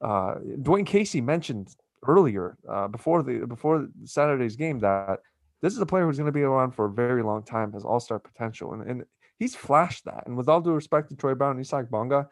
uh, 0.00 0.36
Dwane 0.58 0.86
Casey 0.86 1.20
mentioned 1.20 1.74
earlier 2.06 2.56
uh, 2.68 2.88
before 2.88 3.22
the 3.22 3.46
before 3.46 3.88
Saturday's 4.04 4.56
game 4.56 4.78
that 4.80 5.20
this 5.62 5.74
is 5.74 5.80
a 5.80 5.86
player 5.86 6.06
who's 6.06 6.16
going 6.16 6.26
to 6.26 6.32
be 6.32 6.42
around 6.42 6.72
for 6.72 6.86
a 6.86 6.90
very 6.90 7.22
long 7.22 7.42
time, 7.42 7.72
has 7.72 7.84
all 7.84 8.00
star 8.00 8.18
potential, 8.18 8.72
and, 8.72 8.82
and 8.88 9.04
he's 9.38 9.54
flashed 9.54 10.04
that. 10.06 10.24
And 10.26 10.36
with 10.36 10.48
all 10.48 10.60
due 10.60 10.72
respect 10.72 11.10
to 11.10 11.16
Troy 11.16 11.34
Brown 11.34 11.52
and 11.52 11.60
Isaac 11.60 11.90
Bonga, 11.90 12.28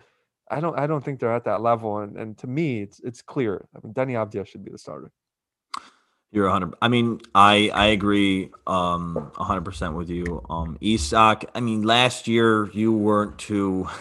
I 0.50 0.60
don't 0.60 0.78
I 0.78 0.86
don't 0.86 1.04
think 1.04 1.20
they're 1.20 1.34
at 1.34 1.44
that 1.44 1.60
level. 1.60 1.98
And 1.98 2.16
and 2.16 2.38
to 2.38 2.46
me, 2.46 2.82
it's 2.82 3.00
it's 3.00 3.22
clear. 3.22 3.68
I 3.76 3.80
mean, 3.84 3.94
Deni 3.94 4.12
Avdija 4.12 4.46
should 4.46 4.64
be 4.64 4.70
the 4.70 4.78
starter. 4.78 5.10
You're 6.30 6.44
100. 6.44 6.74
I 6.82 6.88
mean, 6.88 7.20
I 7.34 7.70
I 7.74 7.86
agree 7.86 8.50
um 8.66 9.14
100 9.36 9.62
percent 9.62 9.94
with 9.94 10.08
you. 10.08 10.44
Um, 10.48 10.78
Isaac. 10.82 11.50
I 11.54 11.60
mean, 11.60 11.82
last 11.82 12.28
year 12.28 12.70
you 12.72 12.92
weren't 12.92 13.38
too. 13.38 13.88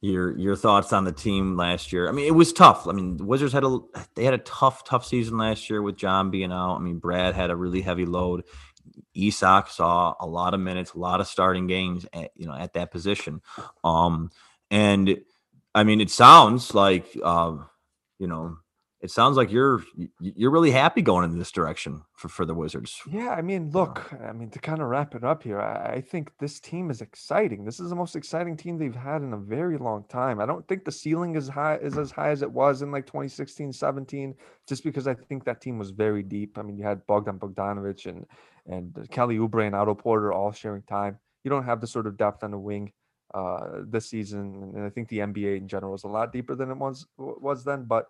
your 0.00 0.36
your 0.38 0.56
thoughts 0.56 0.92
on 0.92 1.04
the 1.04 1.12
team 1.12 1.56
last 1.56 1.92
year. 1.92 2.08
I 2.08 2.12
mean, 2.12 2.26
it 2.26 2.34
was 2.34 2.52
tough. 2.52 2.86
I 2.86 2.92
mean, 2.92 3.16
Wizards 3.18 3.52
had 3.52 3.64
a 3.64 3.78
they 4.14 4.24
had 4.24 4.34
a 4.34 4.38
tough 4.38 4.84
tough 4.84 5.04
season 5.04 5.38
last 5.38 5.68
year 5.68 5.82
with 5.82 5.96
John 5.96 6.30
being 6.30 6.52
out. 6.52 6.76
I 6.76 6.78
mean, 6.78 6.98
Brad 6.98 7.34
had 7.34 7.50
a 7.50 7.56
really 7.56 7.80
heavy 7.80 8.06
load. 8.06 8.44
Isaac 9.16 9.68
saw 9.68 10.14
a 10.20 10.26
lot 10.26 10.54
of 10.54 10.60
minutes, 10.60 10.92
a 10.92 10.98
lot 10.98 11.20
of 11.20 11.26
starting 11.26 11.66
games, 11.66 12.06
at, 12.12 12.30
you 12.36 12.46
know, 12.46 12.54
at 12.54 12.72
that 12.74 12.90
position. 12.90 13.42
Um, 13.84 14.30
and 14.70 15.18
I 15.74 15.84
mean, 15.84 16.00
it 16.00 16.10
sounds 16.10 16.74
like, 16.74 17.06
uh, 17.22 17.56
you 18.18 18.26
know, 18.26 18.58
it 19.00 19.12
sounds 19.12 19.36
like 19.36 19.52
you're 19.52 19.82
you're 20.18 20.50
really 20.50 20.72
happy 20.72 21.02
going 21.02 21.24
in 21.24 21.38
this 21.38 21.52
direction 21.52 22.02
for, 22.14 22.28
for 22.28 22.44
the 22.44 22.54
Wizards. 22.54 23.00
Yeah, 23.08 23.30
I 23.30 23.42
mean, 23.42 23.70
look, 23.70 24.12
I 24.24 24.32
mean, 24.32 24.50
to 24.50 24.58
kind 24.58 24.82
of 24.82 24.88
wrap 24.88 25.14
it 25.14 25.22
up 25.22 25.44
here, 25.44 25.60
I, 25.60 25.94
I, 25.94 26.00
think 26.00 26.32
this 26.40 26.58
team 26.58 26.90
is 26.90 27.00
exciting. 27.00 27.64
This 27.64 27.78
is 27.78 27.90
the 27.90 27.96
most 27.96 28.16
exciting 28.16 28.56
team 28.56 28.76
they've 28.76 28.94
had 28.94 29.22
in 29.22 29.32
a 29.34 29.38
very 29.38 29.78
long 29.78 30.04
time. 30.08 30.40
I 30.40 30.46
don't 30.46 30.66
think 30.66 30.84
the 30.84 30.90
ceiling 30.90 31.36
is 31.36 31.48
high 31.48 31.76
is 31.76 31.96
as 31.96 32.10
high 32.10 32.30
as 32.30 32.42
it 32.42 32.50
was 32.50 32.82
in 32.82 32.90
like 32.90 33.06
2016, 33.06 33.72
17, 33.72 34.34
just 34.68 34.82
because 34.82 35.06
I 35.06 35.14
think 35.14 35.44
that 35.44 35.60
team 35.60 35.78
was 35.78 35.90
very 35.90 36.24
deep. 36.24 36.58
I 36.58 36.62
mean, 36.62 36.76
you 36.76 36.84
had 36.84 37.06
Bogdan 37.06 37.38
Bogdanovic 37.38 38.06
and 38.06 38.26
and 38.66 39.08
Kelly 39.12 39.38
Oubre 39.38 39.64
and 39.64 39.76
Otto 39.76 39.94
Porter 39.94 40.32
all 40.32 40.50
sharing 40.50 40.82
time. 40.82 41.18
You 41.44 41.50
don't 41.50 41.64
have 41.64 41.80
the 41.80 41.86
sort 41.86 42.08
of 42.08 42.16
depth 42.16 42.42
on 42.42 42.50
the 42.50 42.58
wing 42.58 42.92
uh, 43.32 43.82
this 43.86 44.10
season, 44.10 44.72
and 44.74 44.84
I 44.84 44.90
think 44.90 45.08
the 45.08 45.18
NBA 45.18 45.56
in 45.56 45.68
general 45.68 45.94
is 45.94 46.02
a 46.02 46.08
lot 46.08 46.32
deeper 46.32 46.56
than 46.56 46.72
it 46.72 46.76
was 46.76 47.06
was 47.16 47.62
then. 47.62 47.84
But 47.84 48.08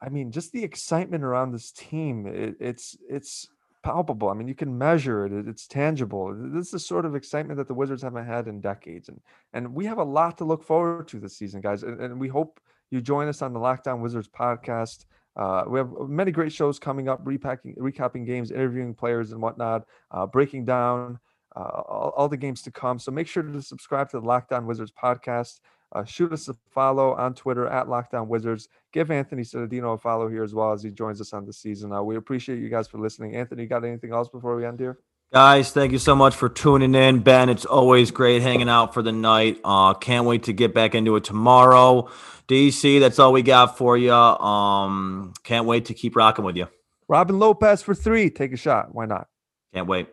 I 0.00 0.08
mean, 0.08 0.30
just 0.30 0.52
the 0.52 0.62
excitement 0.62 1.24
around 1.24 1.52
this 1.52 1.72
team, 1.72 2.26
it, 2.26 2.56
it's 2.60 2.96
it's 3.08 3.48
palpable. 3.82 4.28
I 4.28 4.34
mean, 4.34 4.48
you 4.48 4.54
can 4.54 4.76
measure 4.76 5.26
it; 5.26 5.48
it's 5.48 5.66
tangible. 5.66 6.34
This 6.34 6.66
is 6.66 6.70
the 6.72 6.78
sort 6.78 7.06
of 7.06 7.14
excitement 7.14 7.56
that 7.58 7.68
the 7.68 7.74
Wizards 7.74 8.02
haven't 8.02 8.26
had 8.26 8.48
in 8.48 8.60
decades, 8.60 9.08
and 9.08 9.20
and 9.52 9.74
we 9.74 9.86
have 9.86 9.98
a 9.98 10.04
lot 10.04 10.38
to 10.38 10.44
look 10.44 10.62
forward 10.62 11.08
to 11.08 11.20
this 11.20 11.36
season, 11.36 11.60
guys. 11.60 11.82
And, 11.82 12.00
and 12.00 12.20
we 12.20 12.28
hope 12.28 12.60
you 12.90 13.00
join 13.00 13.28
us 13.28 13.42
on 13.42 13.52
the 13.52 13.60
Locked 13.60 13.88
On 13.88 14.00
Wizards 14.00 14.28
podcast. 14.28 15.06
Uh, 15.36 15.64
we 15.68 15.78
have 15.78 15.90
many 16.08 16.30
great 16.30 16.52
shows 16.52 16.78
coming 16.78 17.08
up, 17.08 17.20
repacking, 17.24 17.74
recapping 17.74 18.24
games, 18.24 18.50
interviewing 18.50 18.94
players 18.94 19.32
and 19.32 19.42
whatnot, 19.42 19.84
uh, 20.10 20.26
breaking 20.26 20.64
down 20.64 21.18
uh, 21.54 21.60
all, 21.60 22.12
all, 22.16 22.28
the 22.28 22.36
games 22.36 22.62
to 22.62 22.70
come. 22.70 22.98
So 22.98 23.10
make 23.10 23.26
sure 23.26 23.42
to 23.42 23.62
subscribe 23.62 24.10
to 24.10 24.20
the 24.20 24.26
Locked 24.26 24.52
On 24.52 24.66
Wizards 24.66 24.92
podcast. 24.92 25.60
Uh, 25.96 26.04
shoot 26.04 26.30
us 26.30 26.48
a 26.48 26.54
follow 26.68 27.14
on 27.14 27.32
Twitter 27.32 27.66
at 27.66 27.88
Locked 27.88 28.12
On 28.12 28.28
Wizards. 28.28 28.68
Give 28.92 29.10
Anthony 29.10 29.42
Citadino 29.42 29.94
a 29.94 29.98
follow 29.98 30.28
here 30.28 30.44
as 30.44 30.52
well 30.52 30.72
as 30.72 30.82
he 30.82 30.90
joins 30.90 31.22
us 31.22 31.32
on 31.32 31.46
the 31.46 31.52
season. 31.54 31.90
Uh, 31.90 32.02
we 32.02 32.16
appreciate 32.16 32.58
you 32.58 32.68
guys 32.68 32.86
for 32.86 32.98
listening. 32.98 33.34
Anthony, 33.34 33.64
got 33.64 33.82
anything 33.82 34.12
else 34.12 34.28
before 34.28 34.56
we 34.56 34.66
end 34.66 34.78
here? 34.78 34.98
Guys, 35.32 35.72
thank 35.72 35.92
you 35.92 35.98
so 35.98 36.14
much 36.14 36.36
for 36.36 36.50
tuning 36.50 36.94
in. 36.94 37.20
Ben, 37.20 37.48
it's 37.48 37.64
always 37.64 38.10
great 38.10 38.42
hanging 38.42 38.68
out 38.68 38.92
for 38.92 39.02
the 39.02 39.10
night. 39.10 39.58
Uh, 39.64 39.94
can't 39.94 40.26
wait 40.26 40.42
to 40.44 40.52
get 40.52 40.74
back 40.74 40.94
into 40.94 41.16
it 41.16 41.24
tomorrow. 41.24 42.10
DC, 42.46 43.00
that's 43.00 43.18
all 43.18 43.32
we 43.32 43.40
got 43.40 43.78
for 43.78 43.96
you. 43.96 44.12
Um, 44.12 45.32
can't 45.44 45.64
wait 45.64 45.86
to 45.86 45.94
keep 45.94 46.14
rocking 46.14 46.44
with 46.44 46.56
you. 46.56 46.68
Robin 47.08 47.38
Lopez 47.38 47.82
for 47.82 47.94
three. 47.94 48.28
Take 48.28 48.52
a 48.52 48.56
shot. 48.56 48.94
Why 48.94 49.06
not? 49.06 49.28
Can't 49.72 49.86
wait. 49.86 50.08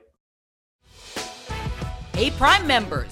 Hey, 2.14 2.32
Prime 2.32 2.66
members, 2.66 3.12